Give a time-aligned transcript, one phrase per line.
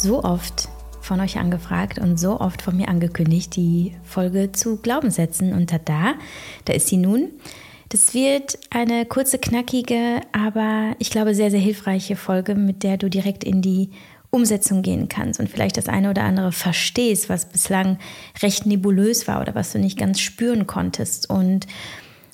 [0.00, 0.68] so oft
[1.00, 5.52] von euch angefragt und so oft von mir angekündigt, die Folge zu Glaubenssätzen.
[5.52, 6.14] Und da,
[6.64, 7.30] da ist sie nun.
[7.88, 13.10] Das wird eine kurze, knackige, aber ich glaube sehr, sehr hilfreiche Folge, mit der du
[13.10, 13.90] direkt in die
[14.30, 17.98] Umsetzung gehen kannst und vielleicht das eine oder andere verstehst, was bislang
[18.42, 21.28] recht nebulös war oder was du nicht ganz spüren konntest.
[21.28, 21.66] Und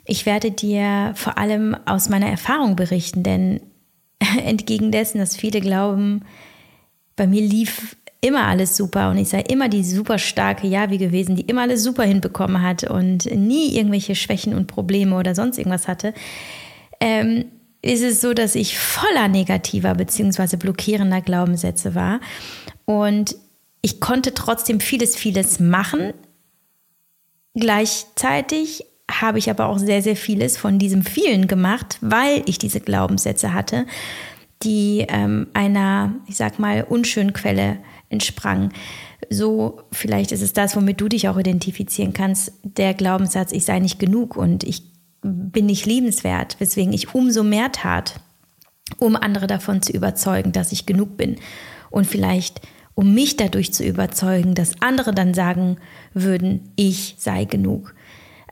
[0.05, 3.61] ich werde dir vor allem aus meiner Erfahrung berichten, denn
[4.45, 6.23] entgegen dessen, dass viele glauben,
[7.17, 11.37] bei mir lief immer alles super und ich sei immer die super starke Javi gewesen,
[11.37, 15.89] die immer alles super hinbekommen hat und nie irgendwelche Schwächen und Probleme oder sonst irgendwas
[15.89, 16.15] hatte,
[17.01, 17.47] ähm,
[17.83, 20.57] ist es so, dass ich voller negativer bzw.
[20.57, 22.21] blockierender Glaubenssätze war.
[22.85, 23.37] Und
[23.81, 26.13] ich konnte trotzdem vieles, vieles machen.
[27.55, 32.81] Gleichzeitig habe ich aber auch sehr, sehr vieles von diesem vielen gemacht, weil ich diese
[32.81, 33.87] Glaubenssätze hatte,
[34.63, 38.73] die ähm, einer, ich sag mal, unschönen Quelle entsprang.
[39.29, 43.79] So, vielleicht ist es das, womit du dich auch identifizieren kannst, der Glaubenssatz, ich sei
[43.81, 44.85] nicht genug und ich
[45.23, 48.21] bin nicht liebenswert, weswegen ich umso mehr tat,
[48.99, 51.37] um andere davon zu überzeugen, dass ich genug bin.
[51.91, 52.61] Und vielleicht,
[52.95, 55.79] um mich dadurch zu überzeugen, dass andere dann sagen
[56.15, 57.95] würden, ich sei genug.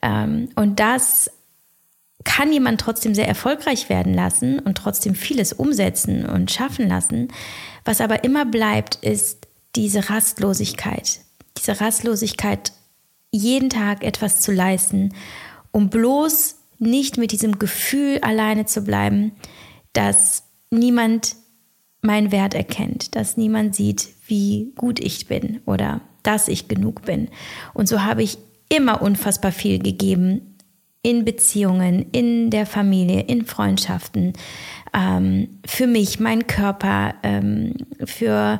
[0.03, 1.31] Ähm, und das
[2.25, 7.29] kann jemand trotzdem sehr erfolgreich werden lassen und trotzdem vieles umsetzen und schaffen lassen.
[7.85, 11.21] Was aber immer bleibt, ist diese Rastlosigkeit.
[11.59, 12.73] Diese Rastlosigkeit,
[13.31, 15.15] jeden Tag etwas zu leisten,
[15.71, 19.33] um bloß nicht mit diesem Gefühl alleine zu bleiben,
[19.93, 21.37] dass niemand
[22.01, 27.29] meinen Wert erkennt, dass niemand sieht, wie gut ich bin oder dass ich genug bin.
[27.75, 28.39] Und so habe ich
[28.69, 30.54] immer unfassbar viel gegeben
[31.05, 34.33] in Beziehungen, in der Familie, in Freundschaften,
[34.95, 37.75] ähm, für mich, meinen Körper, ähm,
[38.05, 38.59] für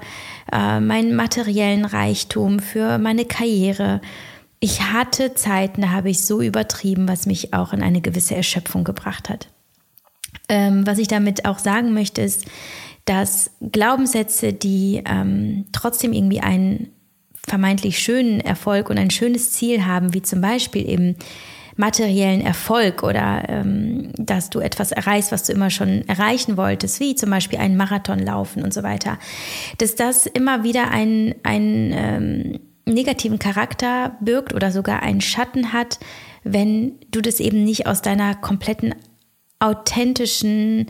[0.53, 4.03] äh, meinen materiellen Reichtum, für meine Karriere.
[4.61, 8.85] Ich hatte Zeiten, da habe ich so übertrieben, was mich auch in eine gewisse Erschöpfung
[8.85, 9.49] gebracht hat.
[10.51, 12.45] Ähm, was ich damit auch sagen möchte, ist,
[13.07, 16.91] dass Glaubenssätze, die ähm, trotzdem irgendwie einen
[17.47, 21.17] vermeintlich schönen Erfolg und ein schönes Ziel haben, wie zum Beispiel eben
[21.77, 27.15] materiellen Erfolg oder ähm, dass du etwas erreichst, was du immer schon erreichen wolltest, wie
[27.15, 29.19] zum Beispiel einen Marathon laufen und so weiter,
[29.79, 35.99] dass das immer wieder einen, einen ähm, negativen Charakter birgt oder sogar einen Schatten hat,
[36.43, 38.95] wenn du das eben nicht aus deiner kompletten
[39.59, 40.87] authentischen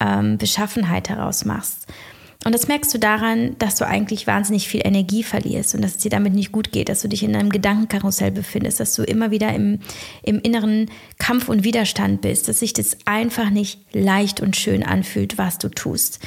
[0.00, 1.86] ähm, Beschaffenheit heraus machst.
[2.48, 5.98] Und das merkst du daran, dass du eigentlich wahnsinnig viel Energie verlierst und dass es
[5.98, 9.30] dir damit nicht gut geht, dass du dich in einem Gedankenkarussell befindest, dass du immer
[9.30, 9.80] wieder im,
[10.22, 15.36] im inneren Kampf und Widerstand bist, dass sich das einfach nicht leicht und schön anfühlt,
[15.36, 16.20] was du tust.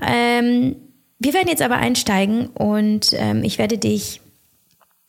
[0.00, 0.76] Ähm,
[1.18, 4.22] wir werden jetzt aber einsteigen und ähm, ich werde dich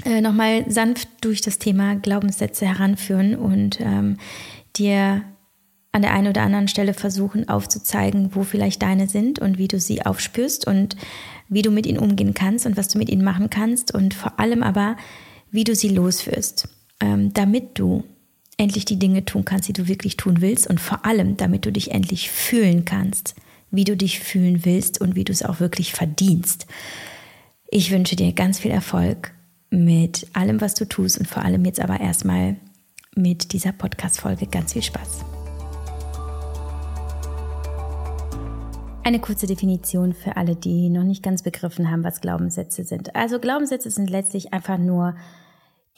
[0.03, 4.17] äh, nochmal sanft durch das Thema Glaubenssätze heranführen und ähm,
[4.75, 5.21] dir
[5.95, 9.79] an der einen oder anderen Stelle versuchen aufzuzeigen, wo vielleicht deine sind und wie du
[9.79, 10.97] sie aufspürst und
[11.47, 14.37] wie du mit ihnen umgehen kannst und was du mit ihnen machen kannst und vor
[14.37, 14.97] allem aber,
[15.51, 16.67] wie du sie losführst,
[16.99, 18.03] ähm, damit du
[18.57, 21.71] endlich die Dinge tun kannst, die du wirklich tun willst und vor allem, damit du
[21.71, 23.33] dich endlich fühlen kannst,
[23.71, 26.67] wie du dich fühlen willst und wie du es auch wirklich verdienst.
[27.69, 29.33] Ich wünsche dir ganz viel Erfolg
[29.69, 32.57] mit allem, was du tust und vor allem jetzt aber erstmal
[33.15, 35.34] mit dieser Podcast-Folge ganz viel Spaß.
[39.05, 43.15] Eine kurze Definition für alle, die noch nicht ganz begriffen haben, was Glaubenssätze sind.
[43.15, 45.15] Also Glaubenssätze sind letztlich einfach nur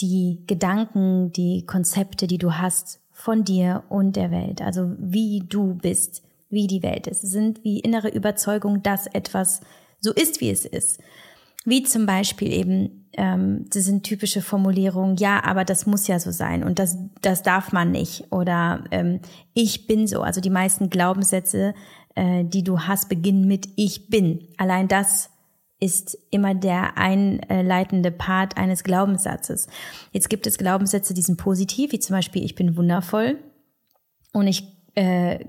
[0.01, 4.61] die Gedanken, die Konzepte, die du hast von dir und der Welt.
[4.61, 7.23] Also wie du bist, wie die Welt ist.
[7.23, 9.61] Es sind wie innere Überzeugung, dass etwas
[10.01, 10.99] so ist, wie es ist.
[11.63, 16.31] Wie zum Beispiel eben, ähm, das sind typische Formulierungen, ja, aber das muss ja so
[16.31, 18.33] sein und das, das darf man nicht.
[18.33, 19.21] Oder ähm,
[19.53, 20.23] ich bin so.
[20.23, 21.73] Also die meisten Glaubenssätze
[22.17, 24.47] äh, die du hast, beginnen mit Ich bin.
[24.57, 25.29] Allein das
[25.79, 29.67] ist immer der einleitende Part eines Glaubenssatzes.
[30.11, 33.37] Jetzt gibt es Glaubenssätze, die sind positiv, wie zum Beispiel Ich bin wundervoll.
[34.33, 34.63] Und ich
[34.95, 35.45] äh,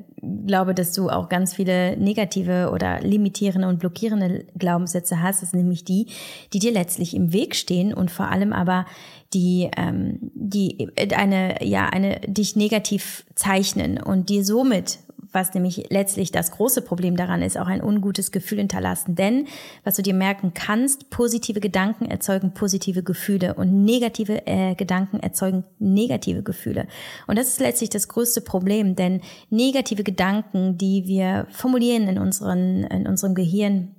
[0.47, 5.41] glaube, dass du auch ganz viele negative oder limitierende und blockierende Glaubenssätze hast.
[5.41, 6.09] Das sind nämlich die,
[6.53, 8.85] die dir letztlich im Weg stehen und vor allem aber
[9.33, 14.99] die, ähm, die eine, ja, eine dich negativ zeichnen und dir somit
[15.33, 19.15] was nämlich letztlich das große Problem daran ist, auch ein ungutes Gefühl hinterlassen.
[19.15, 19.47] Denn,
[19.85, 25.65] was du dir merken kannst, positive Gedanken erzeugen positive Gefühle und negative äh, Gedanken erzeugen
[25.79, 26.87] negative Gefühle.
[27.27, 29.21] Und das ist letztlich das größte Problem, denn
[29.51, 33.95] negative Gedanken, die wir formulieren in, unseren, in unserem Gehirn,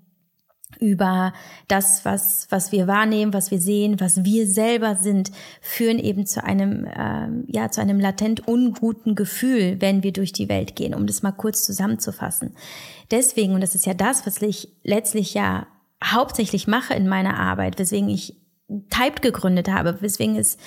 [0.77, 1.33] über
[1.67, 5.31] das, was, was wir wahrnehmen, was wir sehen, was wir selber sind,
[5.61, 10.47] führen eben zu einem, ähm, ja, zu einem latent unguten Gefühl, wenn wir durch die
[10.47, 12.55] Welt gehen, um das mal kurz zusammenzufassen.
[13.09, 15.65] Deswegen, und das ist ja das, was ich letztlich ja
[16.03, 18.35] hauptsächlich mache in meiner Arbeit, weswegen ich
[18.91, 20.57] Typed gegründet habe, weswegen es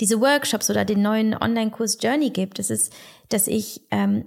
[0.00, 2.92] diese Workshops oder den neuen Online-Kurs Journey gibt, das ist,
[3.28, 4.24] dass ich ähm,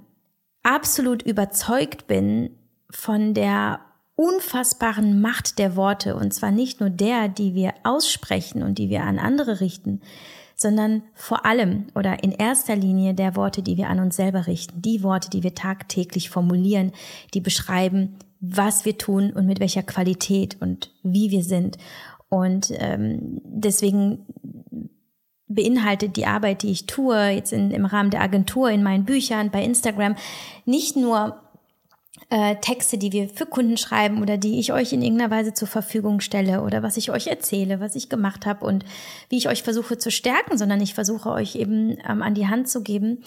[0.63, 2.51] absolut überzeugt bin
[2.89, 3.81] von der
[4.15, 6.15] unfassbaren Macht der Worte.
[6.15, 10.01] Und zwar nicht nur der, die wir aussprechen und die wir an andere richten,
[10.55, 14.81] sondern vor allem oder in erster Linie der Worte, die wir an uns selber richten.
[14.81, 16.93] Die Worte, die wir tagtäglich formulieren,
[17.33, 21.77] die beschreiben, was wir tun und mit welcher Qualität und wie wir sind.
[22.29, 24.25] Und ähm, deswegen
[25.47, 29.51] beinhaltet die Arbeit, die ich tue, jetzt in, im Rahmen der Agentur, in meinen Büchern,
[29.51, 30.15] bei Instagram,
[30.65, 31.41] nicht nur
[32.29, 35.67] äh, Texte, die wir für Kunden schreiben oder die ich euch in irgendeiner Weise zur
[35.67, 38.85] Verfügung stelle oder was ich euch erzähle, was ich gemacht habe und
[39.29, 42.69] wie ich euch versuche zu stärken, sondern ich versuche euch eben ähm, an die Hand
[42.69, 43.19] zu geben,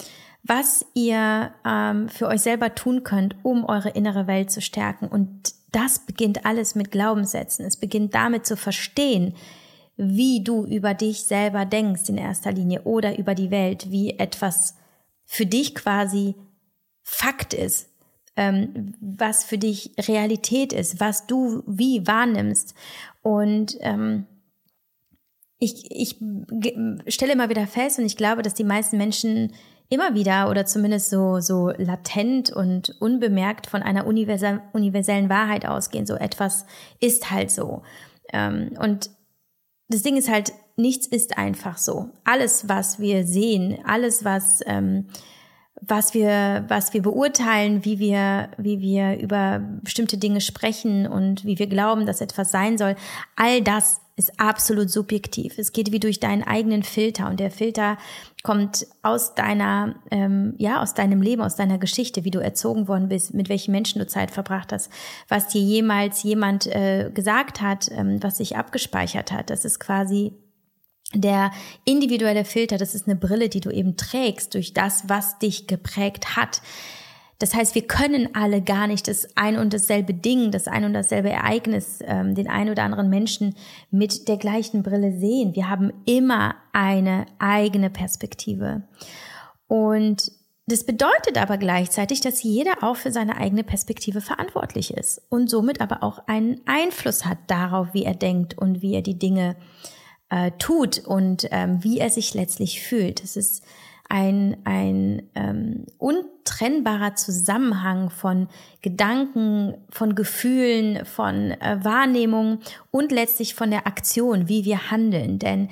[0.43, 5.07] was ihr ähm, für euch selber tun könnt, um eure innere Welt zu stärken.
[5.07, 7.65] Und das beginnt alles mit Glaubenssätzen.
[7.65, 9.35] Es beginnt damit zu verstehen,
[9.97, 14.75] wie du über dich selber denkst in erster Linie oder über die Welt, wie etwas
[15.25, 16.35] für dich quasi
[17.03, 17.88] Fakt ist,
[18.39, 22.73] ähm, was für dich Realität ist, was du wie wahrnimmst.
[23.21, 24.27] Und ähm,
[25.59, 26.15] ich, ich
[27.13, 29.51] stelle immer wieder fest und ich glaube, dass die meisten Menschen
[29.89, 36.05] immer wieder oder zumindest so, so latent und unbemerkt von einer universal, universellen Wahrheit ausgehen.
[36.05, 36.65] So etwas
[37.01, 37.81] ist halt so.
[38.31, 39.09] Ähm, und
[39.89, 42.11] das Ding ist halt, nichts ist einfach so.
[42.23, 45.07] Alles, was wir sehen, alles, was ähm,
[45.81, 51.59] was wir, was wir beurteilen, wie wir, wie wir über bestimmte Dinge sprechen und wie
[51.59, 52.95] wir glauben, dass etwas sein soll.
[53.35, 55.57] All das ist absolut subjektiv.
[55.57, 57.97] Es geht wie durch deinen eigenen Filter und der Filter
[58.43, 63.07] kommt aus deiner, ähm, ja, aus deinem Leben, aus deiner Geschichte, wie du erzogen worden
[63.07, 64.91] bist, mit welchen Menschen du Zeit verbracht hast,
[65.29, 69.49] was dir jemals jemand äh, gesagt hat, ähm, was sich abgespeichert hat.
[69.49, 70.33] Das ist quasi
[71.13, 71.51] der
[71.85, 76.35] individuelle Filter, das ist eine Brille, die du eben trägst durch das, was dich geprägt
[76.35, 76.61] hat.
[77.39, 80.93] Das heißt, wir können alle gar nicht das ein und dasselbe Ding, das ein und
[80.93, 83.55] dasselbe Ereignis, ähm, den ein oder anderen Menschen
[83.91, 85.55] mit der gleichen Brille sehen.
[85.55, 88.83] Wir haben immer eine eigene Perspektive.
[89.67, 90.31] Und
[90.67, 95.81] das bedeutet aber gleichzeitig, dass jeder auch für seine eigene Perspektive verantwortlich ist und somit
[95.81, 99.98] aber auch einen Einfluss hat darauf, wie er denkt und wie er die Dinge äh,
[100.57, 103.23] tut und ähm, wie er sich letztlich fühlt.
[103.23, 103.63] Es ist
[104.09, 108.47] ein, ein ähm, untrennbarer Zusammenhang von
[108.81, 112.59] Gedanken, von Gefühlen, von äh, Wahrnehmung
[112.89, 115.37] und letztlich von der Aktion, wie wir handeln.
[115.37, 115.69] Denn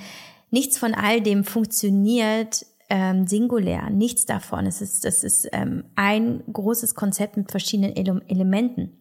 [0.52, 4.68] nichts von all dem funktioniert ähm, singulär, nichts davon.
[4.68, 8.92] Es ist, das ist ähm, ein großes Konzept mit verschiedenen Ele Elementen.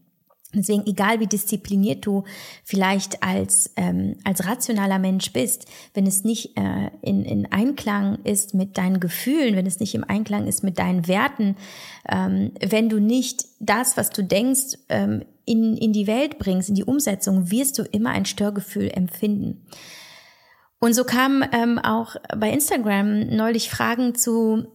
[0.54, 2.24] Deswegen, egal wie diszipliniert du
[2.64, 8.54] vielleicht als, ähm, als rationaler Mensch bist, wenn es nicht äh, in, in Einklang ist
[8.54, 11.56] mit deinen Gefühlen, wenn es nicht im Einklang ist mit deinen Werten,
[12.08, 16.74] ähm, wenn du nicht das, was du denkst, ähm, in, in die Welt bringst, in
[16.74, 19.66] die Umsetzung, wirst du immer ein Störgefühl empfinden.
[20.78, 24.66] Und so kamen ähm, auch bei Instagram neulich Fragen zu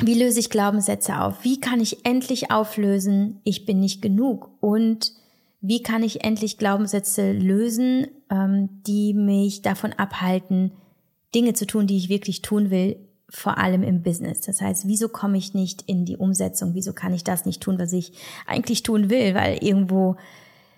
[0.00, 1.44] wie löse ich Glaubenssätze auf?
[1.44, 4.50] Wie kann ich endlich auflösen, ich bin nicht genug?
[4.60, 5.12] Und
[5.60, 10.72] wie kann ich endlich Glaubenssätze lösen, ähm, die mich davon abhalten,
[11.34, 12.96] Dinge zu tun, die ich wirklich tun will,
[13.28, 14.42] vor allem im Business.
[14.42, 16.74] Das heißt, wieso komme ich nicht in die Umsetzung?
[16.74, 18.12] Wieso kann ich das nicht tun, was ich
[18.46, 19.34] eigentlich tun will?
[19.34, 20.16] Weil irgendwo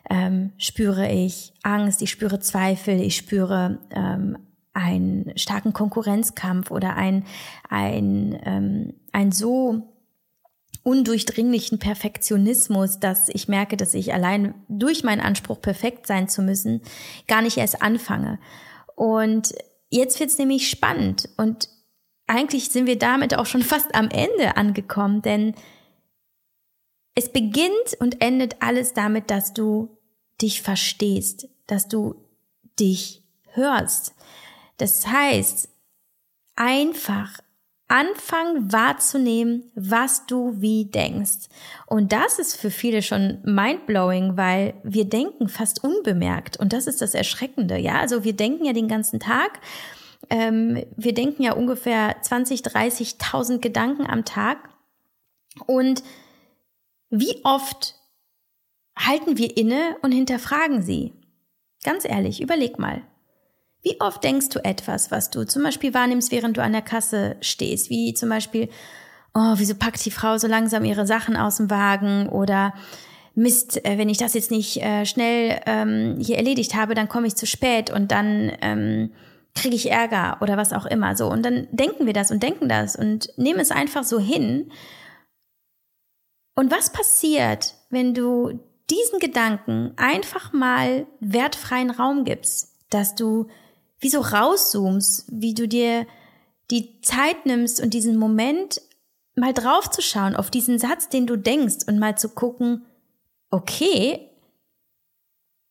[0.09, 4.39] ähm, spüre ich Angst, ich spüre Zweifel, ich spüre ähm,
[4.75, 7.25] einen starken Konkurrenzkampf oder ein,
[7.69, 9.95] ein, ähm, ein so
[10.83, 16.83] undurchdringlichen Perfektionismus, dass ich merke, dass ich allein durch meinen Anspruch, perfekt sein zu müssen,
[17.27, 18.39] gar nicht erst anfange.
[18.95, 19.55] Und
[19.89, 21.69] jetzt wird's nämlich spannend und
[22.27, 25.55] eigentlich sind wir damit auch schon fast am Ende angekommen, denn
[27.15, 29.97] es beginnt und endet alles damit, dass du
[30.43, 32.17] dich verstehst, dass du
[32.79, 34.15] dich hörst,
[34.77, 35.69] das heißt,
[36.57, 37.39] einfach
[37.89, 41.49] anfangen wahrzunehmen, was du wie denkst.
[41.87, 46.57] Und das ist für viele schon mindblowing, weil wir denken fast unbemerkt.
[46.59, 47.77] Und das ist das Erschreckende.
[47.77, 49.61] Ja, also wir denken ja den ganzen Tag.
[50.31, 54.71] Ähm, wir denken ja ungefähr 20, 30.000 Gedanken am Tag.
[55.67, 56.03] Und
[57.11, 57.95] wie oft
[58.99, 61.13] halten wir inne und hinterfragen sie.
[61.83, 63.03] Ganz ehrlich, überleg mal.
[63.85, 67.37] Wie oft denkst du etwas, was du zum Beispiel wahrnimmst, während du an der Kasse
[67.43, 67.91] stehst?
[67.91, 68.71] Wie zum Beispiel,
[69.35, 72.31] oh, wieso packt die Frau so langsam ihre Sachen aus dem Wagen?
[72.31, 72.73] Oder
[73.35, 77.27] Mist, äh, wenn ich das jetzt nicht äh, schnell ähm, hier erledigt habe, dann komme
[77.27, 79.13] ich zu spät und dann ähm,
[79.55, 81.15] kriege ich Ärger oder was auch immer.
[81.15, 84.71] So und dann denken wir das und denken das und nehmen es einfach so hin.
[86.57, 93.49] Und was passiert, wenn du diesen Gedanken einfach mal wertfreien Raum gibst, dass du
[94.05, 96.07] wie so rauszoomst, wie du dir
[96.71, 98.83] die Zeit nimmst und diesen Moment
[99.35, 102.85] mal draufzuschauen auf diesen Satz, den du denkst und mal zu gucken,
[103.51, 104.31] okay,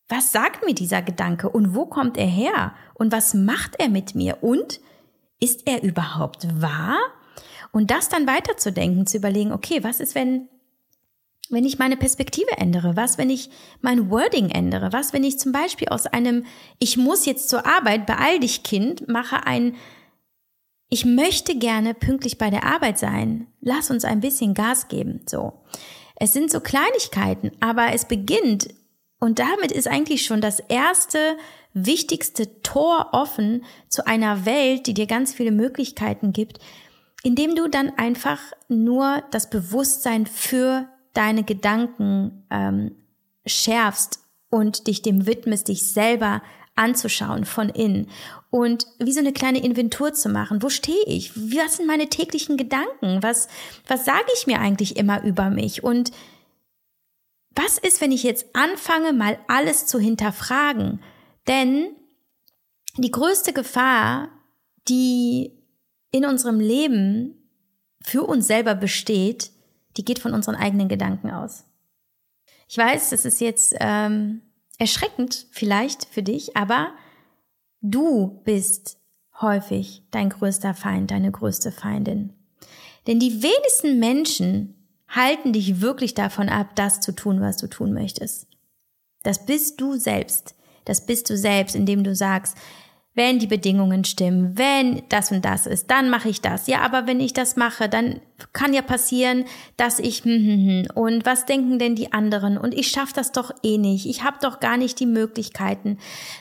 [0.08, 4.16] was sagt mir dieser Gedanke und wo kommt er her und was macht er mit
[4.16, 4.80] mir und
[5.38, 6.98] ist er überhaupt wahr?
[7.70, 10.48] Und das dann weiterzudenken, zu überlegen, okay, was ist, wenn
[11.50, 12.96] wenn ich meine Perspektive ändere?
[12.96, 14.92] Was, wenn ich mein Wording ändere?
[14.92, 16.46] Was, wenn ich zum Beispiel aus einem
[16.78, 19.76] Ich muss jetzt zur Arbeit, beeil dich Kind, mache ein
[20.88, 23.46] Ich möchte gerne pünktlich bei der Arbeit sein.
[23.60, 25.22] Lass uns ein bisschen Gas geben.
[25.26, 25.52] So.
[26.16, 28.68] Es sind so Kleinigkeiten, aber es beginnt
[29.24, 31.18] und damit ist eigentlich schon das erste
[31.72, 36.58] wichtigste Tor offen zu einer Welt, die dir ganz viele Möglichkeiten gibt,
[37.22, 42.94] indem du dann einfach nur das Bewusstsein für deine Gedanken ähm,
[43.46, 46.42] schärfst und dich dem widmest, dich selber
[46.76, 48.08] anzuschauen von innen
[48.50, 50.62] und wie so eine kleine Inventur zu machen.
[50.62, 51.34] Wo stehe ich?
[51.36, 53.22] Was sind meine täglichen Gedanken?
[53.22, 53.48] Was,
[53.86, 55.84] was sage ich mir eigentlich immer über mich?
[55.84, 56.10] Und
[57.50, 61.00] was ist, wenn ich jetzt anfange, mal alles zu hinterfragen?
[61.46, 61.96] Denn
[62.96, 64.28] die größte Gefahr,
[64.88, 65.52] die
[66.10, 67.50] in unserem Leben
[68.02, 69.50] für uns selber besteht,
[69.96, 71.64] die geht von unseren eigenen Gedanken aus.
[72.68, 74.42] Ich weiß, das ist jetzt ähm,
[74.78, 76.92] erschreckend vielleicht für dich, aber
[77.80, 78.98] du bist
[79.40, 82.32] häufig dein größter Feind, deine größte Feindin.
[83.06, 84.74] Denn die wenigsten Menschen
[85.08, 88.46] halten dich wirklich davon ab, das zu tun, was du tun möchtest.
[89.22, 90.54] Das bist du selbst.
[90.84, 92.56] Das bist du selbst, indem du sagst,
[93.14, 96.66] wenn die Bedingungen stimmen, wenn das und das ist, dann mache ich das.
[96.66, 98.20] Ja, aber wenn ich das mache, dann
[98.52, 99.44] kann ja passieren,
[99.76, 103.30] dass ich hm, hm, hm, und was denken denn die anderen und ich schaffe das
[103.30, 104.06] doch eh nicht.
[104.06, 105.98] Ich habe doch gar nicht die Möglichkeiten.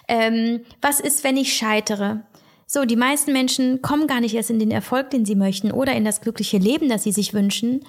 [0.07, 2.23] Ähm, was ist, wenn ich scheitere?
[2.65, 5.93] So, die meisten Menschen kommen gar nicht erst in den Erfolg, den sie möchten oder
[5.93, 7.81] in das glückliche Leben, das sie sich wünschen,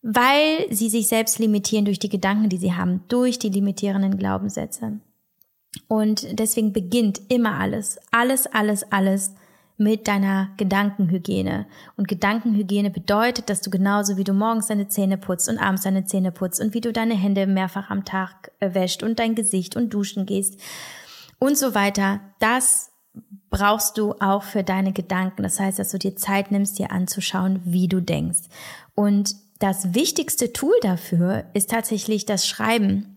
[0.00, 5.00] weil sie sich selbst limitieren durch die Gedanken, die sie haben, durch die limitierenden Glaubenssätze.
[5.88, 9.34] Und deswegen beginnt immer alles, alles, alles, alles
[9.76, 11.66] mit deiner Gedankenhygiene.
[11.96, 16.04] Und Gedankenhygiene bedeutet, dass du genauso wie du morgens deine Zähne putzt und abends deine
[16.04, 19.74] Zähne putzt und wie du deine Hände mehrfach am Tag äh, wäscht und dein Gesicht
[19.74, 20.60] und duschen gehst
[21.38, 22.90] und so weiter, das
[23.50, 25.42] brauchst du auch für deine Gedanken.
[25.42, 28.48] Das heißt, dass du dir Zeit nimmst, dir anzuschauen, wie du denkst.
[28.94, 33.13] Und das wichtigste Tool dafür ist tatsächlich das Schreiben.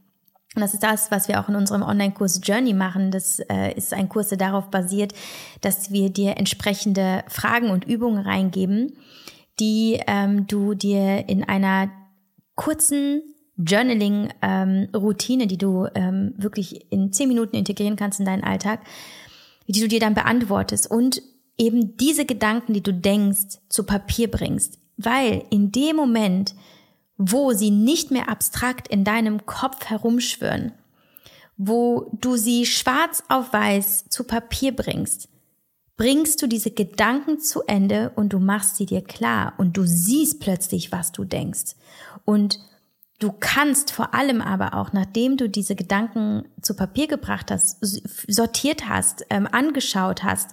[0.57, 3.11] Und das ist das, was wir auch in unserem Online-Kurs Journey machen.
[3.11, 5.13] Das äh, ist ein Kurs, der darauf basiert,
[5.61, 8.93] dass wir dir entsprechende Fragen und Übungen reingeben,
[9.59, 11.91] die ähm, du dir in einer
[12.55, 13.21] kurzen
[13.57, 18.79] Journaling-Routine, ähm, die du ähm, wirklich in zehn Minuten integrieren kannst in deinen Alltag,
[19.67, 21.21] die du dir dann beantwortest und
[21.59, 24.79] eben diese Gedanken, die du denkst, zu Papier bringst.
[24.97, 26.55] Weil in dem Moment,
[27.17, 30.73] wo sie nicht mehr abstrakt in deinem Kopf herumschwirren,
[31.57, 35.29] wo du sie schwarz auf weiß zu Papier bringst,
[35.97, 40.39] bringst du diese Gedanken zu Ende und du machst sie dir klar und du siehst
[40.39, 41.75] plötzlich, was du denkst.
[42.23, 42.59] Und
[43.19, 47.77] du kannst vor allem aber auch, nachdem du diese Gedanken zu Papier gebracht hast,
[48.27, 50.51] sortiert hast, ähm, angeschaut hast,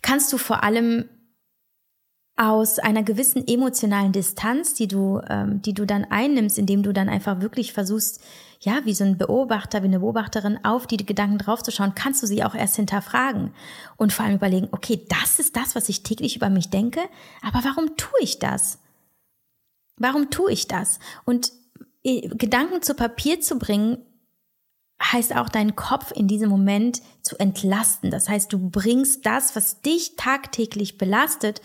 [0.00, 1.10] kannst du vor allem
[2.36, 7.08] aus einer gewissen emotionalen Distanz, die du, ähm, die du dann einnimmst, indem du dann
[7.08, 8.20] einfach wirklich versuchst,
[8.60, 12.44] ja, wie so ein Beobachter, wie eine Beobachterin auf die Gedanken draufzuschauen, kannst du sie
[12.44, 13.52] auch erst hinterfragen
[13.96, 17.00] und vor allem überlegen, okay, das ist das, was ich täglich über mich denke,
[17.42, 18.78] aber warum tue ich das?
[19.98, 20.98] Warum tue ich das?
[21.24, 21.52] Und
[22.04, 23.98] äh, Gedanken zu Papier zu bringen,
[25.02, 28.10] heißt auch deinen Kopf in diesem Moment zu entlasten.
[28.10, 31.60] Das heißt, du bringst das, was dich tagtäglich belastet,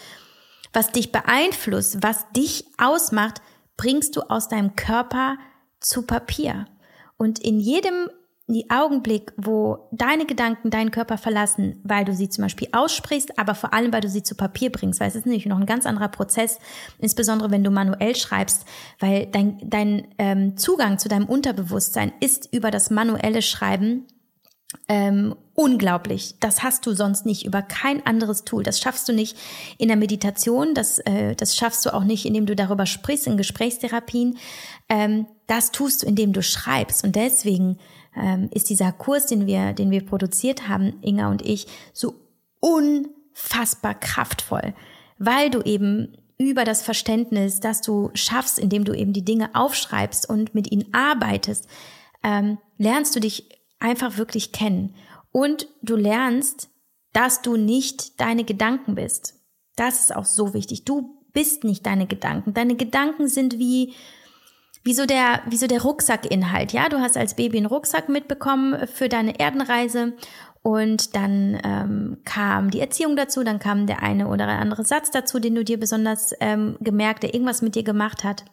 [0.74, 3.42] was dich beeinflusst, was dich ausmacht,
[3.78, 5.38] bringst du aus deinem Körper
[5.80, 6.66] zu Papier.
[7.18, 8.10] Und in jedem
[8.70, 13.74] Augenblick, wo deine Gedanken deinen Körper verlassen, weil du sie zum Beispiel aussprichst, aber vor
[13.74, 16.10] allem, weil du sie zu Papier bringst, weil es ist nämlich noch ein ganz anderer
[16.10, 16.60] Prozess,
[17.00, 18.66] insbesondere wenn du manuell schreibst,
[19.00, 24.06] weil dein, dein ähm, Zugang zu deinem Unterbewusstsein ist über das manuelle Schreiben
[24.88, 26.36] ähm, unglaublich.
[26.40, 28.64] Das hast du sonst nicht über kein anderes Tool.
[28.64, 29.38] Das schaffst du nicht
[29.78, 33.38] in der Meditation, das, äh, das schaffst du auch nicht, indem du darüber sprichst, in
[33.38, 34.38] Gesprächstherapien.
[34.90, 37.04] Ähm, das tust du, indem du schreibst.
[37.04, 37.78] Und deswegen
[38.16, 42.16] ähm, ist dieser Kurs, den wir, den wir produziert haben, Inga und ich, so
[42.60, 44.74] unfassbar kraftvoll,
[45.18, 50.28] weil du eben über das Verständnis, das du schaffst, indem du eben die Dinge aufschreibst
[50.28, 51.68] und mit ihnen arbeitest,
[52.24, 54.96] ähm, lernst du dich einfach wirklich kennen.
[55.32, 56.70] Und du lernst,
[57.14, 59.36] dass du nicht deine Gedanken bist.
[59.76, 60.86] Das ist auch so wichtig.
[60.86, 62.54] Du bist nicht deine Gedanken.
[62.54, 63.94] Deine Gedanken sind wie,
[64.84, 66.74] wie so der, wie so der Rucksackinhalt.
[66.74, 70.14] Ja, du hast als Baby einen Rucksack mitbekommen für deine Erdenreise
[70.62, 75.40] und dann ähm, kam die Erziehung dazu, dann kam der eine oder andere Satz dazu,
[75.40, 78.46] den du dir besonders ähm, gemerkt, der irgendwas mit dir gemacht hat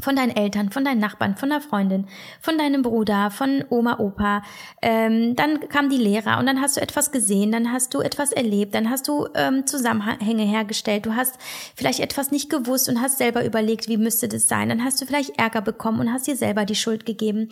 [0.00, 2.06] von deinen Eltern, von deinen Nachbarn, von der Freundin,
[2.40, 4.42] von deinem Bruder, von Oma, Opa.
[4.82, 8.32] Ähm, dann kam die Lehrer und dann hast du etwas gesehen, dann hast du etwas
[8.32, 11.38] erlebt, dann hast du ähm, Zusammenhänge hergestellt, du hast
[11.76, 14.68] vielleicht etwas nicht gewusst und hast selber überlegt, wie müsste das sein.
[14.68, 17.50] Dann hast du vielleicht Ärger bekommen und hast dir selber die Schuld gegeben.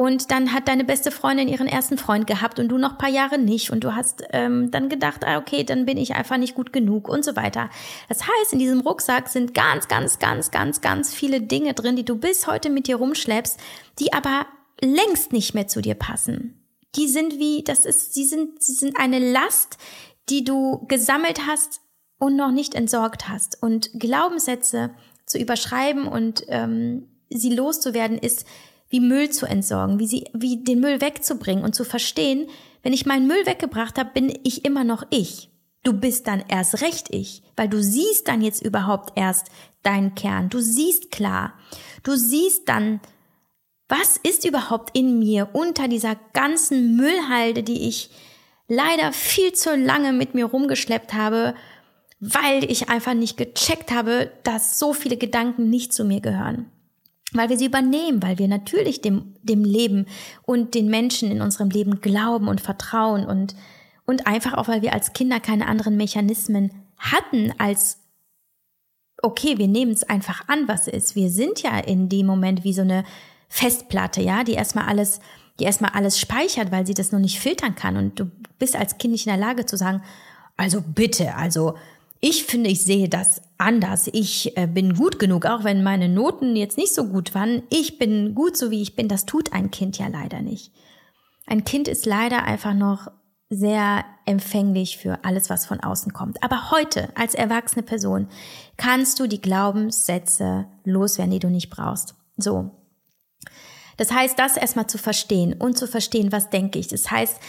[0.00, 3.36] Und dann hat deine beste Freundin ihren ersten Freund gehabt und du noch paar Jahre
[3.36, 3.70] nicht.
[3.70, 7.08] Und du hast ähm, dann gedacht, ah, okay, dann bin ich einfach nicht gut genug
[7.08, 7.68] und so weiter.
[8.08, 12.04] Das heißt, in diesem Rucksack sind ganz, ganz, ganz, ganz, ganz viele Dinge drin, die
[12.04, 13.58] du bis heute mit dir rumschleppst,
[13.98, 14.46] die aber
[14.80, 16.62] längst nicht mehr zu dir passen.
[16.94, 19.78] Die sind wie, das ist, sie sind, sie sind eine Last,
[20.28, 21.80] die du gesammelt hast
[22.20, 23.60] und noch nicht entsorgt hast.
[23.60, 24.90] Und Glaubenssätze
[25.26, 28.46] zu überschreiben und ähm, sie loszuwerden, ist
[28.88, 32.48] wie Müll zu entsorgen, wie sie, wie den Müll wegzubringen und zu verstehen,
[32.82, 35.50] wenn ich meinen Müll weggebracht habe, bin ich immer noch ich.
[35.84, 39.48] Du bist dann erst recht ich, weil du siehst dann jetzt überhaupt erst
[39.82, 40.48] deinen Kern.
[40.48, 41.54] Du siehst klar.
[42.02, 43.00] Du siehst dann,
[43.88, 48.10] was ist überhaupt in mir unter dieser ganzen Müllhalde, die ich
[48.66, 51.54] leider viel zu lange mit mir rumgeschleppt habe,
[52.20, 56.70] weil ich einfach nicht gecheckt habe, dass so viele Gedanken nicht zu mir gehören
[57.32, 60.06] weil wir sie übernehmen, weil wir natürlich dem, dem Leben
[60.42, 63.54] und den Menschen in unserem Leben glauben und vertrauen und,
[64.06, 67.98] und einfach auch, weil wir als Kinder keine anderen Mechanismen hatten als,
[69.22, 71.16] okay, wir nehmen es einfach an, was ist.
[71.16, 73.04] Wir sind ja in dem Moment wie so eine
[73.48, 75.20] Festplatte, ja, die erstmal alles,
[75.58, 77.96] die erstmal alles speichert, weil sie das noch nicht filtern kann.
[77.96, 80.02] Und du bist als Kind nicht in der Lage zu sagen,
[80.56, 81.74] also bitte, also
[82.20, 84.08] ich finde, ich sehe das anders.
[84.12, 87.62] Ich äh, bin gut genug, auch wenn meine Noten jetzt nicht so gut waren.
[87.70, 89.08] Ich bin gut so, wie ich bin.
[89.08, 90.72] Das tut ein Kind ja leider nicht.
[91.46, 93.08] Ein Kind ist leider einfach noch
[93.50, 96.42] sehr empfänglich für alles, was von außen kommt.
[96.42, 98.28] Aber heute, als erwachsene Person,
[98.76, 102.14] kannst du die Glaubenssätze loswerden, die du nicht brauchst.
[102.36, 102.70] So.
[103.96, 106.88] Das heißt, das erstmal zu verstehen und zu verstehen, was denke ich.
[106.88, 107.40] Das heißt,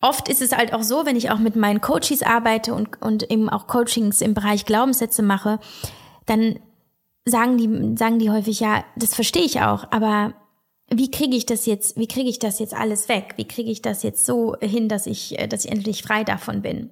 [0.00, 3.30] oft ist es halt auch so, wenn ich auch mit meinen Coaches arbeite und, und
[3.30, 5.58] eben auch Coachings im Bereich Glaubenssätze mache,
[6.26, 6.58] dann
[7.24, 10.34] sagen die, sagen die häufig, ja, das verstehe ich auch, aber
[10.92, 13.34] wie kriege ich das jetzt, wie kriege ich das jetzt alles weg?
[13.36, 16.90] Wie kriege ich das jetzt so hin, dass ich, dass ich endlich frei davon bin?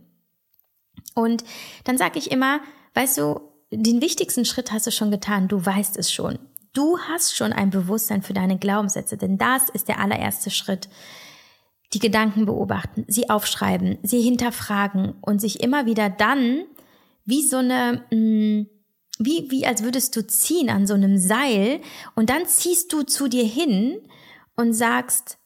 [1.14, 1.42] Und
[1.84, 2.60] dann sage ich immer,
[2.94, 3.40] weißt du,
[3.70, 6.38] den wichtigsten Schritt hast du schon getan, du weißt es schon.
[6.74, 10.88] Du hast schon ein Bewusstsein für deine Glaubenssätze, denn das ist der allererste Schritt
[11.92, 16.64] die Gedanken beobachten, sie aufschreiben, sie hinterfragen und sich immer wieder dann
[17.24, 18.66] wie so eine, mm,
[19.18, 21.80] wie, wie als würdest du ziehen an so einem Seil
[22.14, 23.98] und dann ziehst du zu dir hin
[24.54, 25.38] und sagst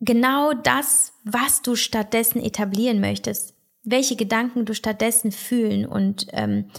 [0.00, 6.70] genau das, was du stattdessen etablieren möchtest, welche Gedanken du stattdessen fühlen und ähm,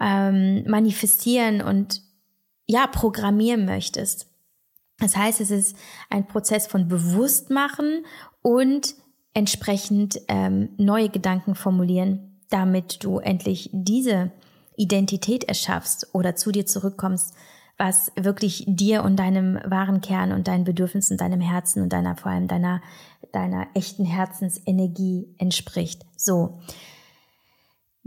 [0.00, 2.02] ähm, manifestieren und
[2.66, 4.27] ja, programmieren möchtest.
[4.98, 5.76] Das heißt, es ist
[6.10, 8.04] ein Prozess von Bewusstmachen
[8.42, 8.94] und
[9.34, 14.32] entsprechend ähm, neue Gedanken formulieren, damit du endlich diese
[14.76, 17.34] Identität erschaffst oder zu dir zurückkommst,
[17.76, 22.32] was wirklich dir und deinem wahren Kern und deinen Bedürfnissen, deinem Herzen und deiner vor
[22.32, 22.80] allem deiner
[23.32, 26.04] deiner echten Herzensenergie entspricht.
[26.16, 26.58] So.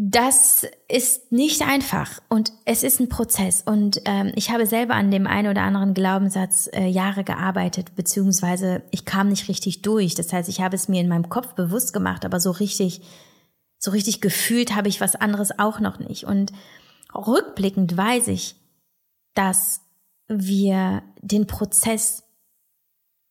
[0.04, 3.62] Das ist nicht einfach und es ist ein Prozess.
[3.62, 8.82] Und ähm, ich habe selber an dem einen oder anderen Glaubenssatz äh, Jahre gearbeitet, beziehungsweise
[8.90, 10.16] ich kam nicht richtig durch.
[10.16, 13.02] Das heißt, ich habe es mir in meinem Kopf bewusst gemacht, aber so richtig,
[13.78, 16.24] so richtig gefühlt habe ich was anderes auch noch nicht.
[16.24, 16.52] Und
[17.14, 18.56] rückblickend weiß ich,
[19.36, 19.82] dass
[20.28, 22.24] wir den Prozess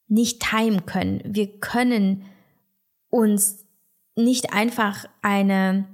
[0.07, 1.21] nicht timen können.
[1.25, 2.27] Wir können
[3.09, 3.67] uns
[4.15, 5.89] nicht einfach eine,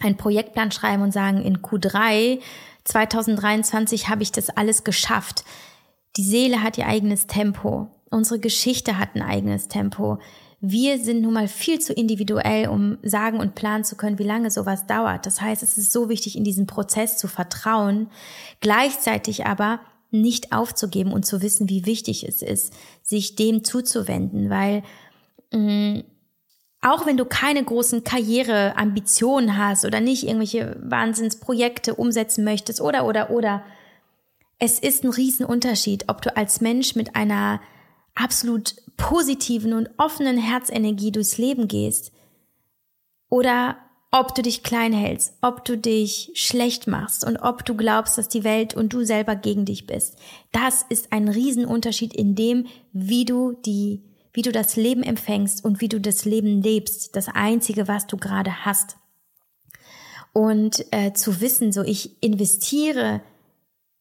[0.00, 2.40] einen Projektplan schreiben und sagen, in Q3
[2.84, 5.44] 2023 habe ich das alles geschafft.
[6.16, 7.88] Die Seele hat ihr eigenes Tempo.
[8.10, 10.18] Unsere Geschichte hat ein eigenes Tempo.
[10.60, 14.50] Wir sind nun mal viel zu individuell, um sagen und planen zu können, wie lange
[14.50, 15.26] sowas dauert.
[15.26, 18.08] Das heißt, es ist so wichtig, in diesen Prozess zu vertrauen,
[18.60, 19.80] gleichzeitig aber
[20.12, 24.82] nicht aufzugeben und zu wissen, wie wichtig es ist, sich dem zuzuwenden, weil
[25.52, 25.91] mm,
[26.82, 33.30] auch wenn du keine großen Karriereambitionen hast oder nicht irgendwelche Wahnsinnsprojekte umsetzen möchtest oder oder
[33.30, 33.62] oder,
[34.58, 37.60] es ist ein Riesenunterschied, ob du als Mensch mit einer
[38.14, 42.12] absolut positiven und offenen Herzenergie durchs Leben gehst
[43.28, 43.76] oder
[44.10, 48.28] ob du dich klein hältst, ob du dich schlecht machst und ob du glaubst, dass
[48.28, 50.18] die Welt und du selber gegen dich bist.
[50.52, 55.80] Das ist ein Riesenunterschied in dem, wie du die, wie du das Leben empfängst und
[55.80, 57.14] wie du das Leben lebst.
[57.16, 58.96] Das einzige, was du gerade hast.
[60.32, 63.20] Und äh, zu wissen, so ich investiere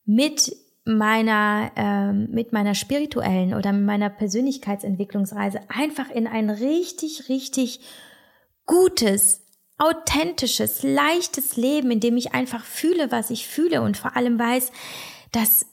[0.05, 7.81] mit meiner äh, mit meiner spirituellen oder mit meiner Persönlichkeitsentwicklungsreise einfach in ein richtig richtig
[8.65, 9.41] gutes
[9.77, 14.71] authentisches, leichtes Leben, in dem ich einfach fühle, was ich fühle und vor allem weiß,
[15.31, 15.65] dass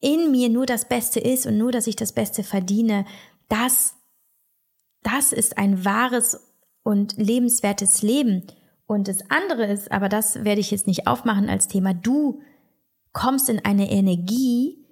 [0.00, 3.04] in mir nur das Beste ist und nur, dass ich das Beste verdiene,
[3.48, 3.94] das,
[5.02, 6.40] das ist ein wahres
[6.82, 8.46] und lebenswertes Leben.
[8.86, 12.40] Und das andere ist, aber das werde ich jetzt nicht aufmachen als Thema, du
[13.12, 14.84] kommst in eine Energie,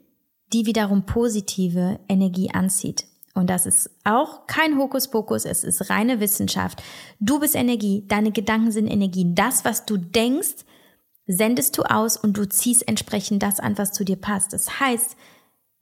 [0.53, 3.07] die wiederum positive Energie anzieht.
[3.35, 6.83] Und das ist auch kein Hokuspokus, es ist reine Wissenschaft.
[7.19, 9.35] Du bist Energie, deine Gedanken sind Energie.
[9.35, 10.65] Das, was du denkst,
[11.27, 14.53] sendest du aus und du ziehst entsprechend das an, was zu dir passt.
[14.53, 15.17] Das heißt,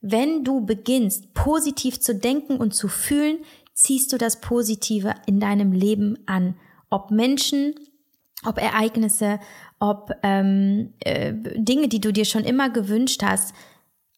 [0.03, 3.39] wenn du beginnst, positiv zu denken und zu fühlen,
[3.73, 6.57] ziehst du das Positive in deinem Leben an.
[6.91, 7.75] Ob Menschen,
[8.45, 9.39] ob Ereignisse,
[9.79, 13.55] ob ähm, äh, Dinge, die du dir schon immer gewünscht hast,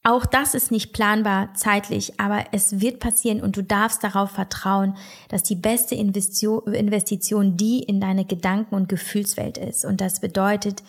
[0.07, 4.97] auch das ist nicht planbar zeitlich, aber es wird passieren und du darfst darauf vertrauen,
[5.29, 9.87] dass die beste Investition die in deine Gedanken- und Gefühlswelt ist.
[9.87, 10.83] Und das bedeutet,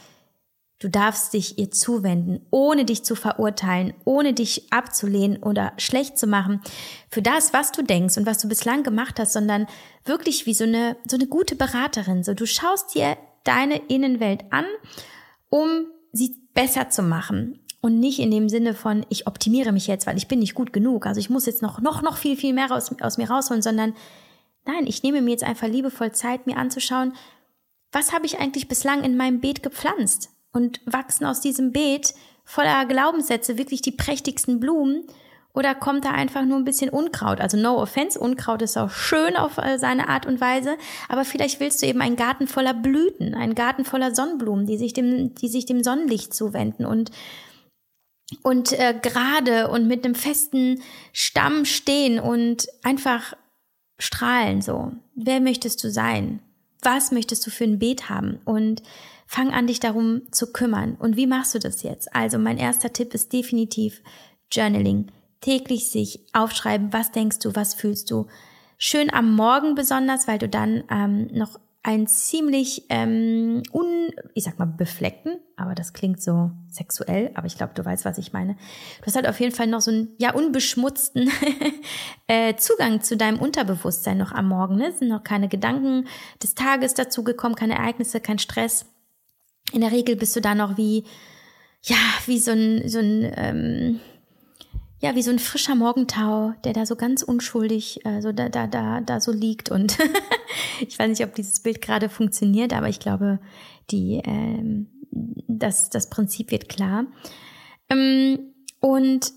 [0.80, 6.28] du darfst dich ihr zuwenden, ohne dich zu verurteilen, ohne dich abzulehnen oder schlecht zu
[6.28, 6.62] machen
[7.10, 9.68] für das, was du denkst und was du bislang gemacht hast, sondern
[10.04, 12.24] wirklich wie so eine, so eine gute Beraterin.
[12.24, 14.66] So, du schaust dir deine Innenwelt an,
[15.50, 20.08] um sie besser zu machen und nicht in dem Sinne von, ich optimiere mich jetzt,
[20.08, 21.06] weil ich bin nicht gut genug.
[21.06, 23.94] Also ich muss jetzt noch, noch, noch viel, viel mehr aus, aus mir rausholen, sondern
[24.66, 27.14] nein, ich nehme mir jetzt einfach liebevoll Zeit, mir anzuschauen,
[27.92, 30.35] was habe ich eigentlich bislang in meinem Beet gepflanzt?
[30.56, 32.14] Und wachsen aus diesem Beet
[32.46, 35.04] voller Glaubenssätze wirklich die prächtigsten Blumen?
[35.54, 37.42] Oder kommt da einfach nur ein bisschen Unkraut?
[37.42, 40.78] Also no offense, Unkraut ist auch schön auf äh, seine Art und Weise,
[41.10, 44.94] aber vielleicht willst du eben einen Garten voller Blüten, einen Garten voller Sonnenblumen, die sich
[44.94, 47.12] dem, die sich dem Sonnenlicht zuwenden und
[48.42, 53.34] und äh, gerade und mit einem festen Stamm stehen und einfach
[54.00, 54.94] strahlen so.
[55.16, 56.40] Wer möchtest du sein?
[56.82, 58.40] Was möchtest du für ein Beet haben?
[58.46, 58.82] Und
[59.26, 60.96] fang an, dich darum zu kümmern.
[60.96, 62.16] Und wie machst du das jetzt?
[62.16, 64.02] Also mein erster Tipp ist definitiv
[64.52, 65.12] Journaling.
[65.42, 68.28] Täglich sich aufschreiben, was denkst du, was fühlst du.
[68.78, 74.58] Schön am Morgen besonders, weil du dann ähm, noch einen ziemlich ähm, un, ich sag
[74.58, 78.56] mal befleckten, aber das klingt so sexuell, aber ich glaube, du weißt, was ich meine.
[79.02, 81.30] Du hast halt auf jeden Fall noch so einen ja unbeschmutzten
[82.28, 84.78] äh, Zugang zu deinem Unterbewusstsein noch am Morgen.
[84.78, 84.88] Ne?
[84.88, 86.08] Es sind noch keine Gedanken
[86.42, 88.88] des Tages dazugekommen, keine Ereignisse, kein Stress.
[89.72, 91.04] In der Regel bist du da noch wie
[91.84, 94.00] ja wie so ein so ein ähm,
[95.06, 98.66] ja, wie so ein frischer Morgentau, der da so ganz unschuldig äh, so da, da,
[98.66, 99.70] da, da so liegt.
[99.70, 99.98] Und
[100.88, 103.40] ich weiß nicht, ob dieses Bild gerade funktioniert, aber ich glaube,
[103.92, 107.06] die, ähm, das, das Prinzip wird klar.
[107.90, 108.40] Ähm,
[108.80, 109.32] und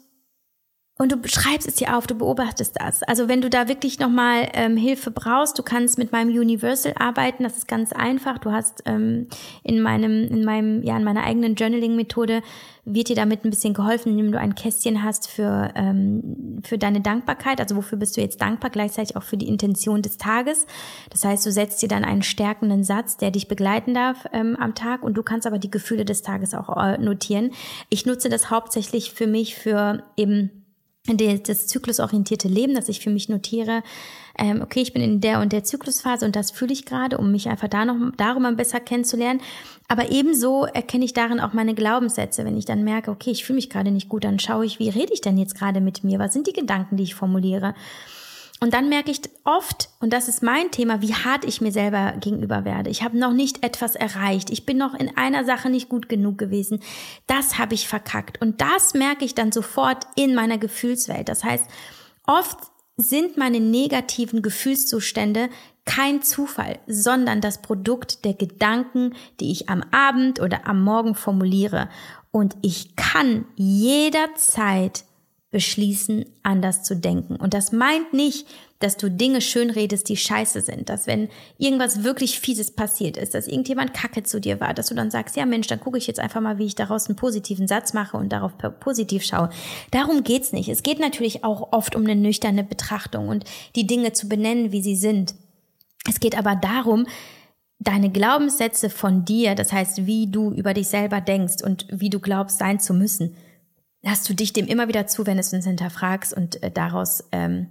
[1.00, 3.04] und du schreibst es dir auf, du beobachtest das.
[3.04, 7.44] Also wenn du da wirklich nochmal ähm, Hilfe brauchst, du kannst mit meinem Universal arbeiten,
[7.44, 8.38] das ist ganz einfach.
[8.38, 9.28] Du hast ähm,
[9.62, 12.42] in meinem, in meinem, ja, in meiner eigenen Journaling-Methode
[12.84, 17.00] wird dir damit ein bisschen geholfen, indem du ein Kästchen hast für, ähm, für deine
[17.00, 17.60] Dankbarkeit.
[17.60, 18.70] Also wofür bist du jetzt dankbar?
[18.70, 20.66] Gleichzeitig auch für die Intention des Tages.
[21.10, 24.74] Das heißt, du setzt dir dann einen stärkenden Satz, der dich begleiten darf ähm, am
[24.74, 27.52] Tag und du kannst aber die Gefühle des Tages auch äh, notieren.
[27.88, 30.57] Ich nutze das hauptsächlich für mich für eben
[31.16, 33.82] das zyklusorientierte Leben, dass ich für mich notiere,
[34.38, 37.32] ähm, okay, ich bin in der und der Zyklusphase und das fühle ich gerade, um
[37.32, 39.40] mich einfach da noch darüber besser kennenzulernen.
[39.88, 42.44] Aber ebenso erkenne ich darin auch meine Glaubenssätze.
[42.44, 44.90] Wenn ich dann merke, okay, ich fühle mich gerade nicht gut, dann schaue ich, wie
[44.90, 46.18] rede ich denn jetzt gerade mit mir?
[46.18, 47.74] Was sind die Gedanken, die ich formuliere?
[48.60, 52.14] Und dann merke ich oft, und das ist mein Thema, wie hart ich mir selber
[52.20, 52.90] gegenüber werde.
[52.90, 54.50] Ich habe noch nicht etwas erreicht.
[54.50, 56.80] Ich bin noch in einer Sache nicht gut genug gewesen.
[57.28, 58.42] Das habe ich verkackt.
[58.42, 61.28] Und das merke ich dann sofort in meiner Gefühlswelt.
[61.28, 61.66] Das heißt,
[62.26, 62.58] oft
[62.96, 65.50] sind meine negativen Gefühlszustände
[65.84, 71.88] kein Zufall, sondern das Produkt der Gedanken, die ich am Abend oder am Morgen formuliere.
[72.32, 75.04] Und ich kann jederzeit
[75.50, 77.36] beschließen, anders zu denken.
[77.36, 78.46] Und das meint nicht,
[78.80, 83.48] dass du Dinge schönredest, die scheiße sind, dass wenn irgendwas wirklich Fieses passiert ist, dass
[83.48, 86.20] irgendjemand Kacke zu dir war, dass du dann sagst, ja Mensch, dann gucke ich jetzt
[86.20, 89.48] einfach mal, wie ich daraus einen positiven Satz mache und darauf positiv schaue.
[89.90, 90.68] Darum geht's nicht.
[90.68, 94.82] Es geht natürlich auch oft um eine nüchterne Betrachtung und die Dinge zu benennen, wie
[94.82, 95.34] sie sind.
[96.08, 97.06] Es geht aber darum,
[97.78, 102.20] deine Glaubenssätze von dir, das heißt, wie du über dich selber denkst und wie du
[102.20, 103.34] glaubst, sein zu müssen,
[104.10, 107.68] hast du dich dem immer wieder zuwendest und hinterfragst und äh, daraus ähm,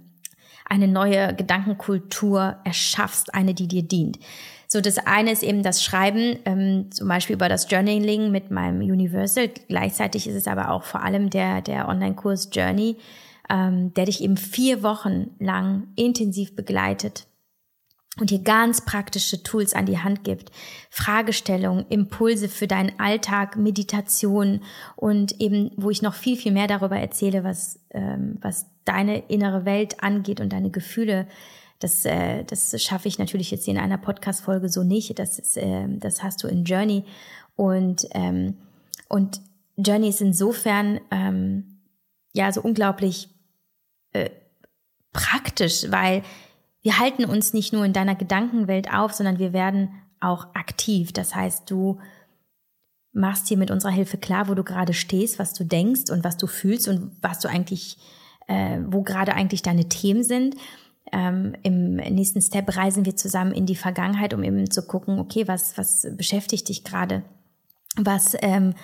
[0.64, 4.18] eine neue Gedankenkultur erschaffst, eine, die dir dient.
[4.66, 8.80] So, das eine ist eben das Schreiben, ähm, zum Beispiel über das Journaling mit meinem
[8.80, 9.48] Universal.
[9.68, 12.96] Gleichzeitig ist es aber auch vor allem der, der Online-Kurs Journey,
[13.48, 17.27] ähm, der dich eben vier Wochen lang intensiv begleitet
[18.20, 20.50] und dir ganz praktische Tools an die Hand gibt.
[20.90, 24.60] Fragestellungen, Impulse für deinen Alltag, Meditation
[24.96, 29.64] und eben, wo ich noch viel, viel mehr darüber erzähle, was, ähm, was deine innere
[29.64, 31.26] Welt angeht und deine Gefühle.
[31.78, 35.18] Das, äh, das schaffe ich natürlich jetzt in einer Podcast-Folge so nicht.
[35.18, 37.04] Das, ist, äh, das hast du in Journey.
[37.54, 38.56] Und, ähm,
[39.08, 39.40] und
[39.76, 41.78] Journey ist insofern ähm,
[42.32, 43.28] ja so unglaublich
[44.12, 44.30] äh,
[45.12, 46.22] praktisch, weil
[46.82, 51.12] wir halten uns nicht nur in deiner Gedankenwelt auf, sondern wir werden auch aktiv.
[51.12, 51.98] Das heißt, du
[53.12, 56.36] machst dir mit unserer Hilfe klar, wo du gerade stehst, was du denkst und was
[56.36, 57.98] du fühlst und was du eigentlich,
[58.46, 60.56] äh, wo gerade eigentlich deine Themen sind.
[61.10, 65.48] Ähm, Im nächsten Step reisen wir zusammen in die Vergangenheit, um eben zu gucken, okay,
[65.48, 67.22] was, was beschäftigt dich gerade?
[67.96, 68.74] Was ähm,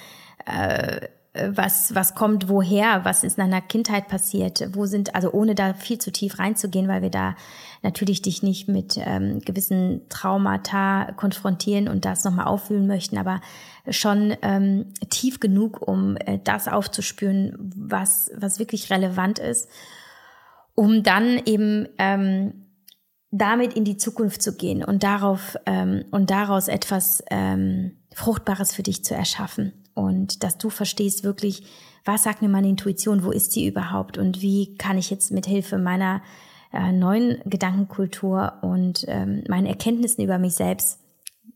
[0.47, 5.57] äh, was, was kommt woher, was ist in deiner Kindheit passiert, wo sind, also ohne
[5.57, 7.35] da viel zu tief reinzugehen, weil wir da
[7.83, 13.41] natürlich dich nicht mit ähm, gewissen Traumata konfrontieren und das nochmal auffühlen möchten, aber
[13.91, 19.69] schon ähm, tief genug, um äh, das aufzuspüren, was, was wirklich relevant ist,
[20.77, 22.67] um dann eben ähm,
[23.33, 28.85] damit in die Zukunft zu gehen und darauf ähm, und daraus etwas ähm, Fruchtbares für
[28.85, 31.65] dich zu erschaffen und dass du verstehst wirklich,
[32.05, 35.47] was sagt mir meine Intuition, wo ist sie überhaupt und wie kann ich jetzt mit
[35.47, 36.23] Hilfe meiner
[36.73, 41.01] äh, neuen Gedankenkultur und ähm, meinen Erkenntnissen über mich selbst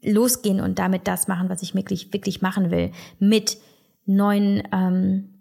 [0.02, 3.58] losgehen und damit das machen, was ich wirklich, wirklich machen will, mit
[4.06, 5.38] neuen ähm,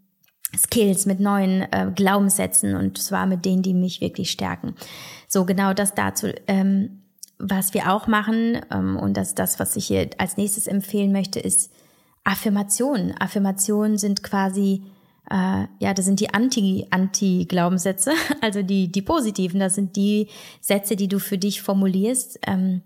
[0.56, 4.76] Skills, mit neuen äh, Glaubenssätzen und zwar mit denen, die mich wirklich stärken.
[5.28, 6.28] So genau das dazu.
[6.48, 7.04] Ähm,
[7.40, 11.40] was wir auch machen ähm, und das das, was ich hier als nächstes empfehlen möchte,
[11.40, 11.72] ist
[12.28, 13.16] Affirmationen.
[13.18, 14.84] Affirmationen sind quasi,
[15.32, 18.12] äh, ja, das sind die Anti-Anti-Glaubenssätze,
[18.42, 19.62] also die, die positiven.
[19.62, 20.28] Das sind die
[20.60, 22.82] Sätze, die du für dich formulierst, ähm,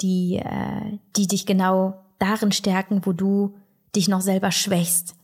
[0.00, 3.56] die, äh, die dich genau darin stärken, wo du
[3.96, 5.16] dich noch selber schwächst.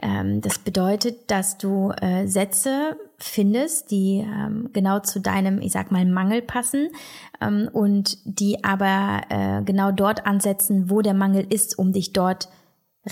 [0.00, 5.90] Ähm, das bedeutet, dass du äh, Sätze findest, die ähm, genau zu deinem, ich sag
[5.90, 6.90] mal, Mangel passen
[7.40, 12.48] ähm, und die aber äh, genau dort ansetzen, wo der Mangel ist, um dich dort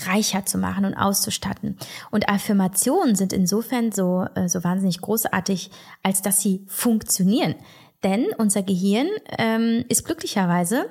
[0.05, 1.77] reicher zu machen und auszustatten.
[2.11, 5.71] Und Affirmationen sind insofern so, äh, so wahnsinnig großartig,
[6.03, 7.55] als dass sie funktionieren.
[8.03, 9.07] Denn unser Gehirn
[9.37, 10.87] ähm, ist glücklicherweise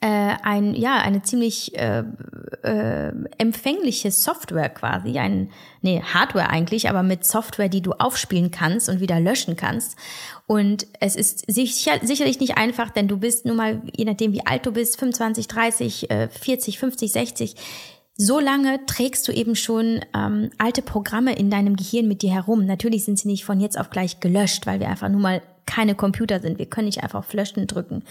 [0.00, 2.04] äh, ein, ja, eine ziemlich äh,
[2.62, 8.88] äh, empfängliche Software quasi, ein, nee, Hardware eigentlich, aber mit Software, die du aufspielen kannst
[8.88, 9.96] und wieder löschen kannst.
[10.46, 14.46] Und es ist sicher, sicherlich nicht einfach, denn du bist nun mal, je nachdem wie
[14.46, 17.56] alt du bist, 25, 30, äh, 40, 50, 60,
[18.16, 22.66] so lange trägst du eben schon ähm, alte Programme in deinem Gehirn mit dir herum.
[22.66, 25.94] Natürlich sind sie nicht von jetzt auf gleich gelöscht, weil wir einfach nur mal keine
[25.94, 26.58] Computer sind.
[26.58, 28.02] Wir können nicht einfach auf Löschen drücken.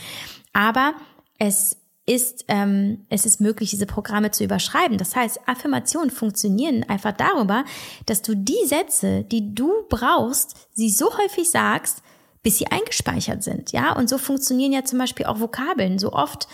[0.53, 0.93] Aber
[1.37, 4.97] es ist, ähm, es ist möglich, diese Programme zu überschreiben.
[4.97, 7.63] Das heißt, Affirmationen funktionieren einfach darüber,
[8.05, 12.01] dass du die Sätze, die du brauchst, sie so häufig sagst,
[12.43, 13.71] bis sie eingespeichert sind.
[13.71, 15.99] Ja, und so funktionieren ja zum Beispiel auch Vokabeln.
[15.99, 16.47] So oft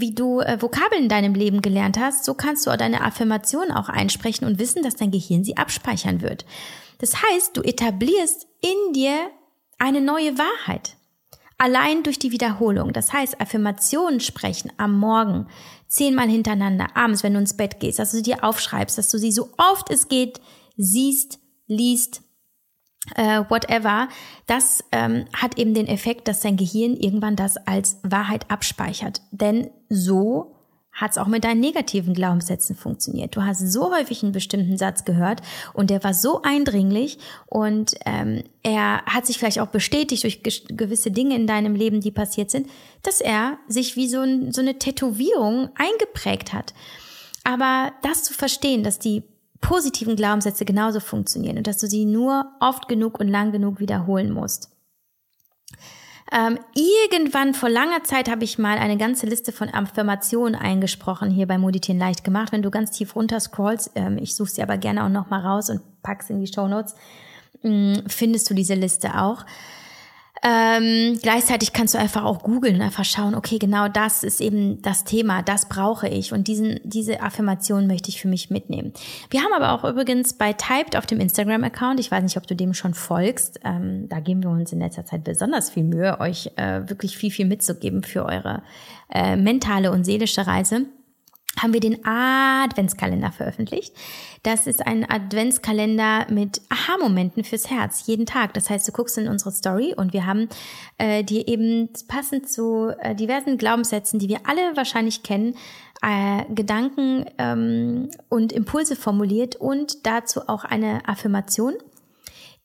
[0.00, 3.88] wie du äh, Vokabeln in deinem Leben gelernt hast, so kannst du deine Affirmation auch
[3.88, 6.44] einsprechen und wissen, dass dein Gehirn sie abspeichern wird.
[6.98, 9.30] Das heißt, du etablierst in dir
[9.78, 10.96] eine neue Wahrheit.
[11.58, 12.92] Allein durch die Wiederholung.
[12.92, 15.46] Das heißt, Affirmationen sprechen am Morgen
[15.88, 19.18] zehnmal hintereinander, abends, wenn du ins Bett gehst, dass du sie dir aufschreibst, dass du
[19.18, 20.40] sie so oft es geht
[20.76, 22.22] siehst, liest,
[23.14, 24.08] äh, whatever,
[24.46, 29.22] das ähm, hat eben den Effekt, dass dein Gehirn irgendwann das als Wahrheit abspeichert.
[29.30, 30.56] Denn so
[30.96, 33.36] hat es auch mit deinen negativen Glaubenssätzen funktioniert.
[33.36, 35.42] Du hast so häufig einen bestimmten Satz gehört
[35.74, 41.10] und der war so eindringlich und ähm, er hat sich vielleicht auch bestätigt durch gewisse
[41.10, 42.68] Dinge in deinem Leben, die passiert sind,
[43.02, 46.72] dass er sich wie so, ein, so eine Tätowierung eingeprägt hat.
[47.44, 49.22] Aber das zu verstehen, dass die
[49.66, 54.30] positiven Glaubenssätze genauso funktionieren und dass du sie nur oft genug und lang genug wiederholen
[54.30, 54.70] musst.
[56.30, 61.48] Ähm, irgendwann vor langer Zeit habe ich mal eine ganze Liste von Affirmationen eingesprochen hier
[61.48, 62.52] bei Moditieren leicht gemacht.
[62.52, 65.40] Wenn du ganz tief runter scrollst, ähm, ich suche sie aber gerne auch noch mal
[65.40, 66.94] raus und pack's in die Show Notes,
[67.62, 69.44] mm, findest du diese Liste auch.
[70.48, 75.02] Ähm, gleichzeitig kannst du einfach auch googeln einfach schauen, okay, genau das ist eben das
[75.02, 78.92] Thema, das brauche ich und diesen, diese Affirmation möchte ich für mich mitnehmen.
[79.28, 82.54] Wir haben aber auch übrigens bei Typed auf dem Instagram-Account, ich weiß nicht, ob du
[82.54, 86.52] dem schon folgst, ähm, da geben wir uns in letzter Zeit besonders viel Mühe, euch
[86.54, 88.62] äh, wirklich viel, viel mitzugeben für eure
[89.12, 90.86] äh, mentale und seelische Reise
[91.60, 93.94] haben wir den Adventskalender veröffentlicht.
[94.42, 98.54] Das ist ein Adventskalender mit Aha-Momenten fürs Herz, jeden Tag.
[98.54, 100.48] Das heißt, du guckst in unsere Story und wir haben
[100.98, 105.56] äh, dir eben passend zu äh, diversen Glaubenssätzen, die wir alle wahrscheinlich kennen,
[106.02, 111.74] äh, Gedanken ähm, und Impulse formuliert und dazu auch eine Affirmation,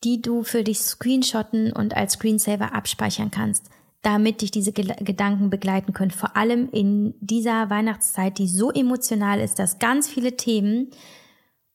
[0.04, 3.70] die du für dich screenshotten und als Screensaver abspeichern kannst
[4.02, 6.12] damit dich diese Gedanken begleiten können.
[6.12, 10.90] Vor allem in dieser Weihnachtszeit, die so emotional ist, dass ganz viele Themen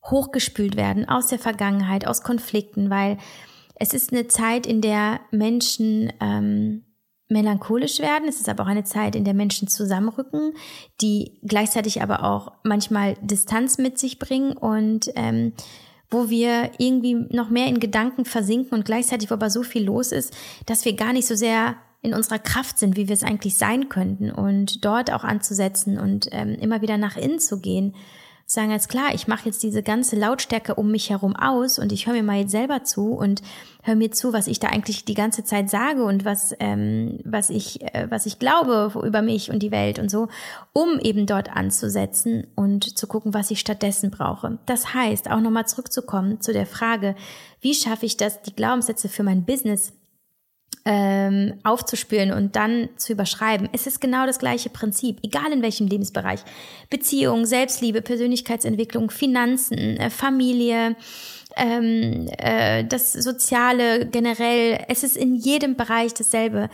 [0.04, 3.18] hochgespült werden aus der Vergangenheit, aus Konflikten, weil
[3.76, 6.84] es ist eine Zeit, in der Menschen ähm,
[7.28, 8.28] melancholisch werden.
[8.28, 10.54] Es ist aber auch eine Zeit, in der Menschen zusammenrücken,
[11.00, 15.52] die gleichzeitig aber auch manchmal Distanz mit sich bringen und ähm,
[16.08, 20.12] wo wir irgendwie noch mehr in Gedanken versinken und gleichzeitig wo aber so viel los
[20.12, 20.32] ist,
[20.64, 23.88] dass wir gar nicht so sehr in unserer Kraft sind, wie wir es eigentlich sein
[23.88, 27.94] könnten und dort auch anzusetzen und ähm, immer wieder nach innen zu gehen.
[28.48, 32.06] Sagen als klar, ich mache jetzt diese ganze Lautstärke um mich herum aus und ich
[32.06, 33.42] höre mir mal jetzt selber zu und
[33.82, 37.50] höre mir zu, was ich da eigentlich die ganze Zeit sage und was ähm, was
[37.50, 40.28] ich äh, was ich glaube über mich und die Welt und so,
[40.72, 44.58] um eben dort anzusetzen und zu gucken, was ich stattdessen brauche.
[44.66, 47.16] Das heißt, auch nochmal zurückzukommen zu der Frage,
[47.60, 49.92] wie schaffe ich das, die Glaubenssätze für mein Business
[50.86, 53.68] ähm, aufzuspüren und dann zu überschreiben.
[53.72, 56.40] Es ist genau das gleiche Prinzip, egal in welchem Lebensbereich.
[56.88, 60.94] Beziehung, Selbstliebe, Persönlichkeitsentwicklung, Finanzen, äh, Familie,
[61.56, 64.84] ähm, äh, das Soziale generell.
[64.88, 66.70] Es ist in jedem Bereich dasselbe.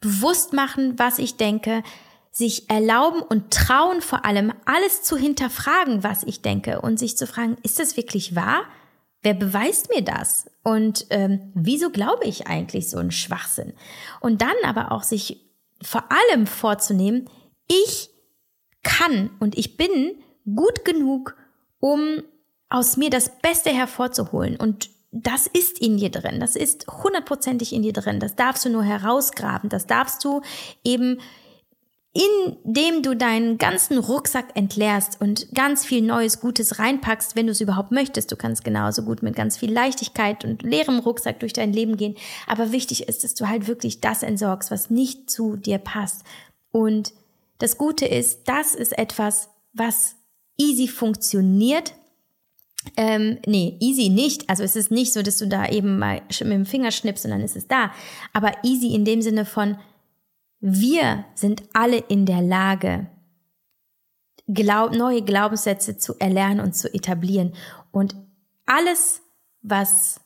[0.00, 1.82] Bewusst machen, was ich denke,
[2.30, 7.26] sich erlauben und trauen vor allem, alles zu hinterfragen, was ich denke und sich zu
[7.26, 8.62] fragen, ist das wirklich wahr?
[9.22, 10.46] Wer beweist mir das?
[10.66, 13.72] Und ähm, wieso glaube ich eigentlich so einen Schwachsinn?
[14.18, 15.46] Und dann aber auch sich
[15.80, 17.30] vor allem vorzunehmen,
[17.68, 18.10] ich
[18.82, 20.16] kann und ich bin
[20.56, 21.36] gut genug,
[21.78, 22.20] um
[22.68, 24.56] aus mir das Beste hervorzuholen.
[24.56, 26.40] Und das ist in dir drin.
[26.40, 28.18] Das ist hundertprozentig in dir drin.
[28.18, 29.70] Das darfst du nur herausgraben.
[29.70, 30.42] Das darfst du
[30.82, 31.20] eben
[32.16, 37.60] indem du deinen ganzen Rucksack entleerst und ganz viel Neues, Gutes reinpackst, wenn du es
[37.60, 38.32] überhaupt möchtest.
[38.32, 42.16] Du kannst genauso gut mit ganz viel Leichtigkeit und leerem Rucksack durch dein Leben gehen.
[42.46, 46.22] Aber wichtig ist, dass du halt wirklich das entsorgst, was nicht zu dir passt.
[46.70, 47.12] Und
[47.58, 50.16] das Gute ist, das ist etwas, was
[50.58, 51.94] easy funktioniert.
[52.96, 54.48] Ähm, nee, easy nicht.
[54.48, 57.32] Also es ist nicht so, dass du da eben mal mit dem Finger schnippst und
[57.32, 57.92] dann ist es da.
[58.32, 59.76] Aber easy in dem Sinne von,
[60.60, 63.08] wir sind alle in der Lage,
[64.48, 67.52] glaub, neue Glaubenssätze zu erlernen und zu etablieren.
[67.90, 68.14] Und
[68.64, 69.22] alles,
[69.62, 70.20] was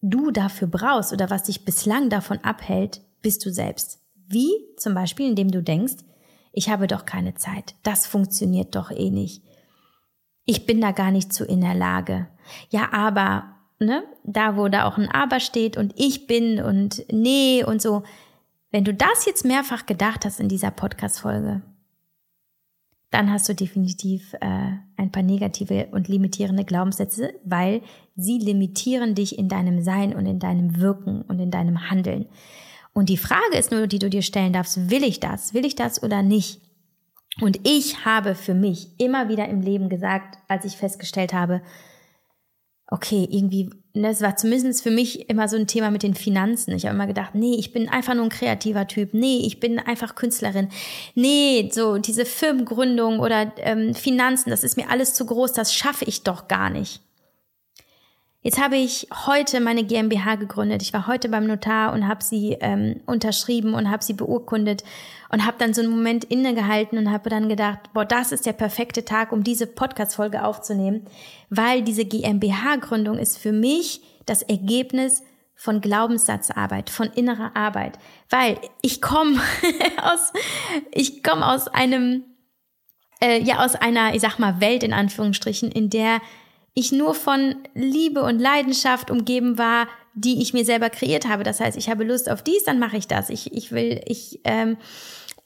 [0.00, 4.00] du dafür brauchst oder was dich bislang davon abhält, bist du selbst.
[4.26, 5.96] Wie zum Beispiel, indem du denkst,
[6.52, 9.42] ich habe doch keine Zeit, das funktioniert doch eh nicht.
[10.44, 12.28] Ich bin da gar nicht zu in der Lage.
[12.70, 17.64] Ja, aber, ne, da wo da auch ein Aber steht und ich bin und nee
[17.64, 18.04] und so,
[18.74, 21.62] wenn du das jetzt mehrfach gedacht hast in dieser Podcast-Folge,
[23.12, 27.82] dann hast du definitiv äh, ein paar negative und limitierende Glaubenssätze, weil
[28.16, 32.26] sie limitieren dich in deinem Sein und in deinem Wirken und in deinem Handeln.
[32.92, 35.54] Und die Frage ist nur, die du dir stellen darfst, will ich das?
[35.54, 36.60] Will ich das oder nicht?
[37.40, 41.62] Und ich habe für mich immer wieder im Leben gesagt, als ich festgestellt habe,
[42.88, 46.72] okay, irgendwie, ne, es war zumindest für mich immer so ein Thema mit den Finanzen.
[46.74, 49.14] Ich habe immer gedacht, nee, ich bin einfach nur ein kreativer Typ.
[49.14, 50.68] Nee, ich bin einfach Künstlerin.
[51.14, 56.04] Nee, so diese Firmengründung oder ähm, Finanzen, das ist mir alles zu groß, das schaffe
[56.04, 57.03] ich doch gar nicht.
[58.46, 60.82] Jetzt habe ich heute meine GmbH gegründet.
[60.82, 64.84] Ich war heute beim Notar und habe sie ähm, unterschrieben und habe sie beurkundet
[65.30, 68.52] und habe dann so einen Moment innegehalten und habe dann gedacht, boah, das ist der
[68.52, 71.06] perfekte Tag, um diese Podcast-Folge aufzunehmen,
[71.48, 75.22] weil diese GmbH-Gründung ist für mich das Ergebnis
[75.54, 79.40] von Glaubenssatzarbeit, von innerer Arbeit, weil ich komme
[80.02, 80.34] aus,
[80.92, 82.24] ich komme aus einem,
[83.22, 86.20] äh, ja, aus einer, ich sag mal, Welt in Anführungsstrichen, in der
[86.74, 91.44] ich nur von Liebe und Leidenschaft umgeben war, die ich mir selber kreiert habe.
[91.44, 93.30] Das heißt, ich habe Lust auf dies, dann mache ich das.
[93.30, 94.76] Ich, ich will, ich, ähm,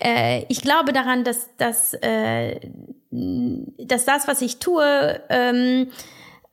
[0.02, 2.60] äh, ich glaube daran, dass, dass, äh,
[3.10, 5.88] dass das, was ich tue, ähm,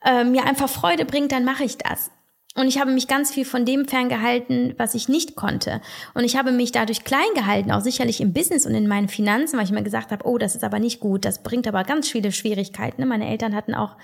[0.04, 2.10] äh, mir einfach Freude bringt, dann mache ich das.
[2.54, 5.82] Und ich habe mich ganz viel von dem ferngehalten, was ich nicht konnte.
[6.14, 9.58] Und ich habe mich dadurch klein gehalten, auch sicherlich im Business und in meinen Finanzen,
[9.58, 12.08] weil ich mir gesagt habe, oh, das ist aber nicht gut, das bringt aber ganz
[12.08, 13.06] viele Schwierigkeiten.
[13.06, 13.96] Meine Eltern hatten auch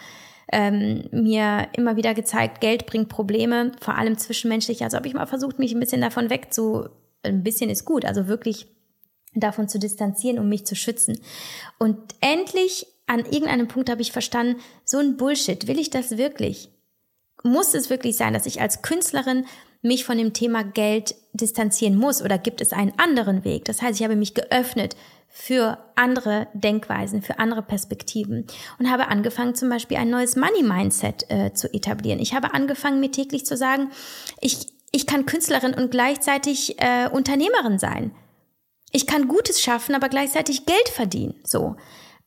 [0.50, 4.82] ähm, mir immer wieder gezeigt, Geld bringt Probleme, vor allem zwischenmenschlich.
[4.82, 6.88] Also habe ich mal versucht, mich ein bisschen davon wegzu,
[7.22, 8.66] ein bisschen ist gut, also wirklich
[9.34, 11.20] davon zu distanzieren, um mich zu schützen.
[11.78, 16.70] Und endlich an irgendeinem Punkt habe ich verstanden, so ein Bullshit, will ich das wirklich?
[17.42, 19.46] Muss es wirklich sein, dass ich als Künstlerin
[19.82, 23.64] mich von dem Thema Geld distanzieren muss oder gibt es einen anderen Weg?
[23.64, 24.96] Das heißt, ich habe mich geöffnet
[25.28, 28.46] für andere Denkweisen, für andere Perspektiven
[28.78, 32.20] und habe angefangen, zum Beispiel ein neues Money-Mindset äh, zu etablieren.
[32.20, 33.90] Ich habe angefangen, mir täglich zu sagen,
[34.40, 38.14] ich, ich kann Künstlerin und gleichzeitig äh, Unternehmerin sein.
[38.92, 41.34] Ich kann Gutes schaffen, aber gleichzeitig Geld verdienen.
[41.44, 41.76] So.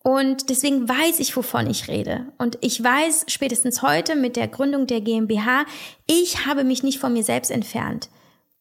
[0.06, 2.28] Und deswegen weiß ich, wovon ich rede.
[2.38, 5.66] Und ich weiß spätestens heute mit der Gründung der GmbH,
[6.06, 8.10] ich habe mich nicht von mir selbst entfernt.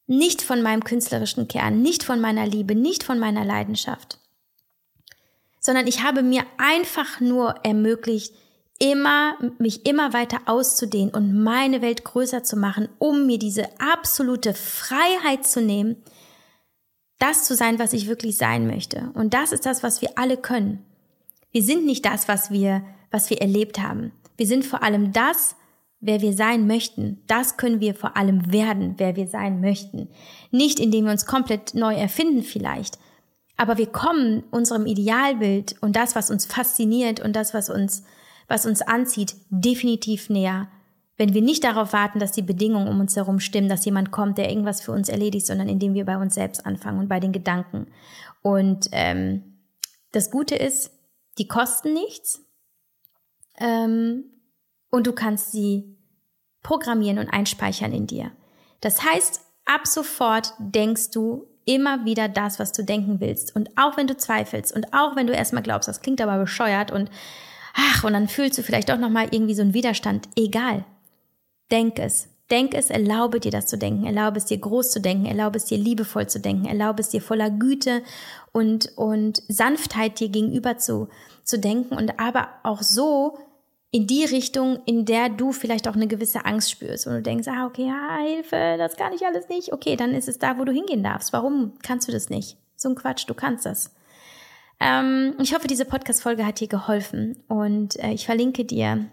[0.06, 4.18] Nicht von meinem künstlerischen Kern, nicht von meiner Liebe, nicht von meiner Leidenschaft
[5.64, 8.34] sondern ich habe mir einfach nur ermöglicht,
[8.78, 14.52] immer, mich immer weiter auszudehnen und meine Welt größer zu machen, um mir diese absolute
[14.52, 15.96] Freiheit zu nehmen,
[17.18, 19.10] das zu sein, was ich wirklich sein möchte.
[19.14, 20.84] Und das ist das, was wir alle können.
[21.54, 22.82] Wir sind nicht das, was wir,
[23.12, 24.10] was wir erlebt haben.
[24.36, 25.54] Wir sind vor allem das,
[26.00, 27.22] wer wir sein möchten.
[27.28, 30.08] Das können wir vor allem werden, wer wir sein möchten.
[30.50, 32.98] Nicht indem wir uns komplett neu erfinden vielleicht,
[33.56, 38.02] aber wir kommen unserem Idealbild und das, was uns fasziniert und das, was uns,
[38.48, 40.66] was uns anzieht, definitiv näher.
[41.16, 44.38] Wenn wir nicht darauf warten, dass die Bedingungen um uns herum stimmen, dass jemand kommt,
[44.38, 47.30] der irgendwas für uns erledigt, sondern indem wir bei uns selbst anfangen und bei den
[47.30, 47.86] Gedanken.
[48.42, 49.44] Und ähm,
[50.10, 50.90] das Gute ist,
[51.38, 52.44] die kosten nichts
[53.58, 54.24] ähm,
[54.90, 55.96] und du kannst sie
[56.62, 58.32] programmieren und einspeichern in dir.
[58.80, 63.56] Das heißt, ab sofort denkst du immer wieder das, was du denken willst.
[63.56, 66.90] Und auch wenn du zweifelst und auch wenn du erstmal glaubst, das klingt aber bescheuert
[66.90, 67.10] und
[67.74, 70.28] ach, und dann fühlst du vielleicht auch nochmal irgendwie so einen Widerstand.
[70.36, 70.84] Egal.
[71.70, 72.28] Denk es.
[72.50, 75.64] Denk es, erlaube dir das zu denken, erlaube es dir groß zu denken, erlaube es
[75.64, 78.02] dir liebevoll zu denken, erlaube es dir voller Güte
[78.52, 81.08] und, und Sanftheit dir gegenüber zu,
[81.42, 83.38] zu denken und aber auch so,
[83.94, 87.46] in die Richtung, in der du vielleicht auch eine gewisse Angst spürst und du denkst,
[87.46, 89.72] ah, okay, ja, Hilfe, das kann ich alles nicht.
[89.72, 91.32] Okay, dann ist es da, wo du hingehen darfst.
[91.32, 92.56] Warum kannst du das nicht?
[92.74, 93.94] So ein Quatsch, du kannst das.
[94.80, 99.06] Ähm, ich hoffe, diese Podcast-Folge hat dir geholfen und äh, ich verlinke dir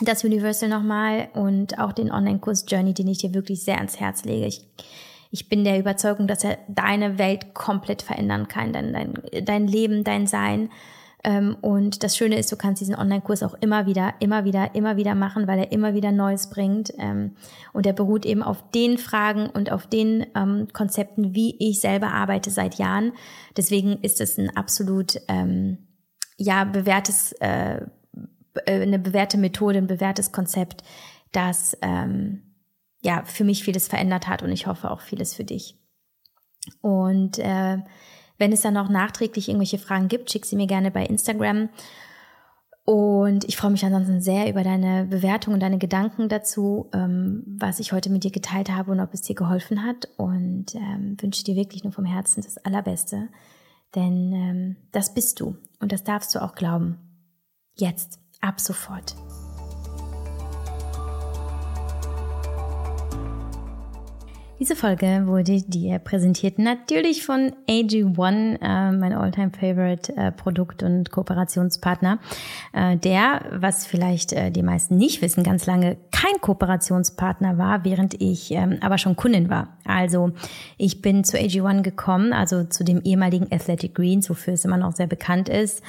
[0.00, 4.24] das Universal nochmal und auch den Online-Kurs Journey, den ich dir wirklich sehr ans Herz
[4.24, 4.46] lege.
[4.46, 4.66] Ich,
[5.30, 10.04] ich bin der Überzeugung, dass er deine Welt komplett verändern kann, dein, dein, dein Leben,
[10.04, 10.70] dein Sein
[11.24, 14.96] ähm, und das Schöne ist, du kannst diesen Online-Kurs auch immer wieder, immer wieder, immer
[14.96, 16.92] wieder machen, weil er immer wieder Neues bringt.
[16.98, 17.32] Ähm,
[17.72, 22.12] und er beruht eben auf den Fragen und auf den ähm, Konzepten, wie ich selber
[22.12, 23.12] arbeite seit Jahren.
[23.56, 25.20] Deswegen ist es ein absolut,
[26.40, 27.80] ja, bewährtes, äh,
[28.66, 30.82] eine bewährte Methode, ein bewährtes Konzept,
[31.32, 31.76] das,
[33.00, 35.78] ja, für mich vieles verändert hat und ich hoffe auch vieles für dich.
[36.80, 37.78] Und äh,
[38.38, 41.68] wenn es dann noch nachträglich irgendwelche Fragen gibt, schick sie mir gerne bei Instagram.
[42.84, 47.80] Und ich freue mich ansonsten sehr über deine Bewertung und deine Gedanken dazu, ähm, was
[47.80, 50.08] ich heute mit dir geteilt habe und ob es dir geholfen hat.
[50.16, 53.28] Und ähm, wünsche dir wirklich nur vom Herzen das Allerbeste.
[53.94, 56.98] Denn ähm, das bist du und das darfst du auch glauben.
[57.74, 59.14] Jetzt, ab sofort.
[64.60, 71.12] Diese Folge wurde dir präsentiert natürlich von AG1, äh, mein Alltime favorite äh, Produkt- und
[71.12, 72.18] Kooperationspartner,
[72.72, 78.20] äh, der, was vielleicht äh, die meisten nicht wissen, ganz lange kein Kooperationspartner war, während
[78.20, 79.76] ich ähm, aber schon Kundin war.
[79.84, 80.32] Also
[80.76, 84.92] ich bin zu AG1 gekommen, also zu dem ehemaligen Athletic Greens, wofür es immer noch
[84.92, 85.84] sehr bekannt ist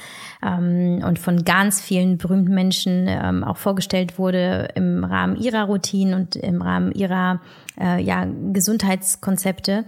[0.46, 6.14] ähm, und von ganz vielen berühmten Menschen ähm, auch vorgestellt wurde im Rahmen ihrer Routinen
[6.14, 7.40] und im Rahmen ihrer
[7.80, 8.26] äh, ja,
[8.60, 9.84] Gesundheitskonzepte.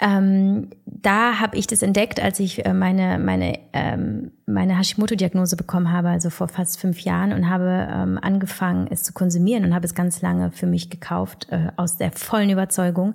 [0.00, 5.90] Ähm, da habe ich das entdeckt, als ich äh, meine, meine, ähm, meine Hashimoto-Diagnose bekommen
[5.90, 9.86] habe, also vor fast fünf Jahren, und habe ähm, angefangen, es zu konsumieren und habe
[9.86, 13.14] es ganz lange für mich gekauft, äh, aus der vollen Überzeugung,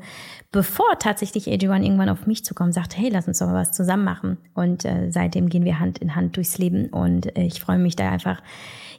[0.52, 4.04] bevor tatsächlich AG1 irgendwann auf mich zukommt, sagte, hey, lass uns doch mal was zusammen
[4.04, 4.38] machen.
[4.54, 7.96] Und äh, seitdem gehen wir Hand in Hand durchs Leben und äh, ich freue mich
[7.96, 8.42] da einfach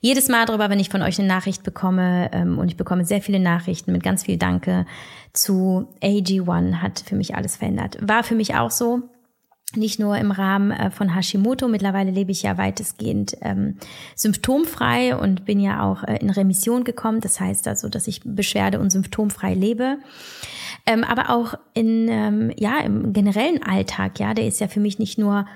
[0.01, 3.21] jedes Mal drüber, wenn ich von euch eine Nachricht bekomme ähm, und ich bekomme sehr
[3.21, 4.87] viele Nachrichten mit ganz viel Danke
[5.33, 7.99] zu AG1 hat für mich alles verändert.
[8.01, 9.03] War für mich auch so.
[9.77, 13.77] Nicht nur im Rahmen äh, von Hashimoto, mittlerweile lebe ich ja weitestgehend ähm,
[14.17, 17.21] symptomfrei und bin ja auch äh, in Remission gekommen.
[17.21, 19.99] Das heißt also, dass ich beschwerde- und symptomfrei lebe.
[20.87, 24.99] Ähm, aber auch in, ähm, ja, im generellen Alltag, ja, der ist ja für mich
[24.99, 25.47] nicht nur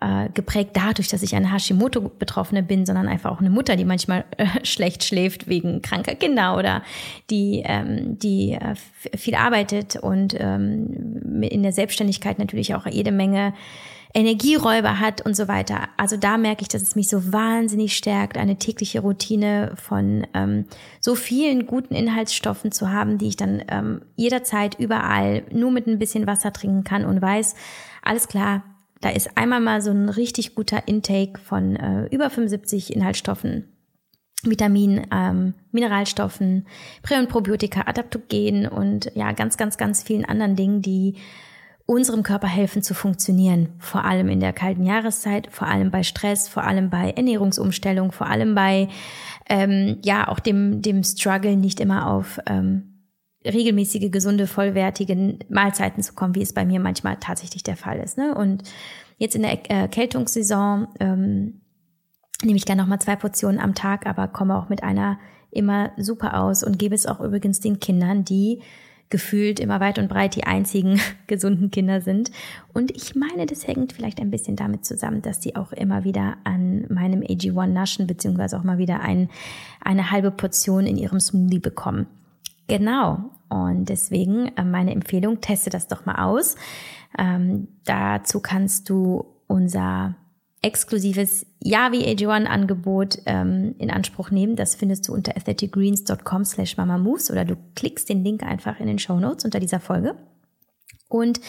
[0.00, 4.24] äh, geprägt dadurch, dass ich eine Hashimoto-Betroffene bin, sondern einfach auch eine Mutter, die manchmal
[4.36, 6.82] äh, schlecht schläft wegen kranker Kinder oder
[7.28, 8.74] die, ähm, die äh,
[9.16, 13.54] viel arbeitet und ähm, in der Selbstständigkeit natürlich auch jede Menge
[14.12, 15.88] Energieräuber hat und so weiter.
[15.96, 20.64] Also da merke ich, dass es mich so wahnsinnig stärkt, eine tägliche Routine von ähm,
[20.98, 26.00] so vielen guten Inhaltsstoffen zu haben, die ich dann ähm, jederzeit überall nur mit ein
[26.00, 27.54] bisschen Wasser trinken kann und weiß,
[28.02, 28.62] alles klar,
[29.00, 33.64] da ist einmal mal so ein richtig guter Intake von äh, über 75 Inhaltsstoffen,
[34.42, 36.66] Vitaminen, ähm, Mineralstoffen,
[37.02, 41.16] Prä- und Probiotika, Adaptogen und ja, ganz, ganz, ganz vielen anderen Dingen, die
[41.86, 43.70] unserem Körper helfen zu funktionieren.
[43.78, 48.28] Vor allem in der kalten Jahreszeit, vor allem bei Stress, vor allem bei Ernährungsumstellung, vor
[48.28, 48.88] allem bei
[49.48, 52.89] ähm, ja auch dem dem Struggle nicht immer auf ähm,
[53.44, 58.18] regelmäßige, gesunde, vollwertige Mahlzeiten zu kommen, wie es bei mir manchmal tatsächlich der Fall ist.
[58.18, 58.34] Ne?
[58.34, 58.64] Und
[59.16, 61.60] jetzt in der Erkältungssaison ähm,
[62.42, 65.18] nehme ich gerne nochmal zwei Portionen am Tag, aber komme auch mit einer
[65.50, 68.60] immer super aus und gebe es auch übrigens den Kindern, die
[69.08, 72.30] gefühlt immer weit und breit die einzigen gesunden Kinder sind.
[72.72, 76.36] Und ich meine, das hängt vielleicht ein bisschen damit zusammen, dass die auch immer wieder
[76.44, 79.28] an meinem AG1 naschen, beziehungsweise auch mal wieder ein,
[79.80, 82.06] eine halbe Portion in ihrem Smoothie bekommen.
[82.70, 83.18] Genau.
[83.48, 86.54] Und deswegen äh, meine Empfehlung, teste das doch mal aus.
[87.18, 90.14] Ähm, dazu kannst du unser
[90.62, 94.54] exklusives Yavi AG1 Angebot ähm, in Anspruch nehmen.
[94.54, 99.00] Das findest du unter aestheticgreens.com slash mamamoves oder du klickst den Link einfach in den
[99.00, 100.14] Show Notes unter dieser Folge.
[101.08, 101.40] Und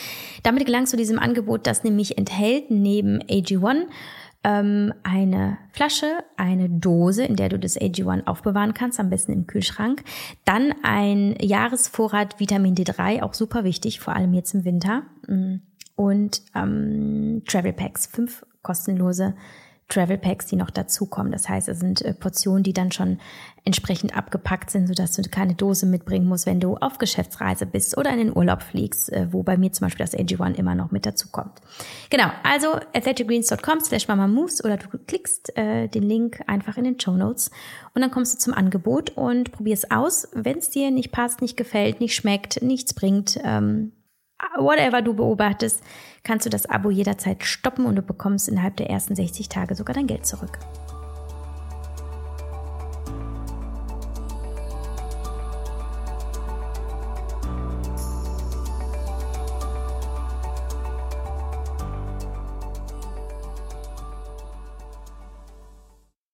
[0.41, 3.83] damit gelangst du diesem Angebot, das nämlich enthält neben AG1
[4.43, 9.47] ähm, eine Flasche, eine Dose, in der du das AG1 aufbewahren kannst, am besten im
[9.47, 10.03] Kühlschrank.
[10.45, 15.03] Dann ein Jahresvorrat Vitamin D3, auch super wichtig, vor allem jetzt im Winter.
[15.27, 15.57] Mm.
[15.95, 19.35] Und ähm, Travel Packs, fünf kostenlose
[19.87, 21.31] Travel Packs, die noch dazukommen.
[21.31, 23.19] Das heißt, es sind äh, Portionen, die dann schon
[23.63, 28.11] entsprechend abgepackt sind, sodass du keine Dose mitbringen musst, wenn du auf Geschäftsreise bist oder
[28.11, 31.05] in den Urlaub fliegst, äh, wo bei mir zum Beispiel das AG1 immer noch mit
[31.05, 31.61] dazukommt.
[32.09, 37.11] Genau, also athleticgreens.com slash moves oder du klickst äh, den Link einfach in den Show
[37.11, 37.51] Notes
[37.93, 40.27] und dann kommst du zum Angebot und probierst aus.
[40.33, 43.91] Wenn es dir nicht passt, nicht gefällt, nicht schmeckt, nichts bringt, ähm,
[44.57, 45.83] whatever du beobachtest,
[46.23, 49.93] kannst du das Abo jederzeit stoppen und du bekommst innerhalb der ersten 60 Tage sogar
[49.93, 50.57] dein Geld zurück.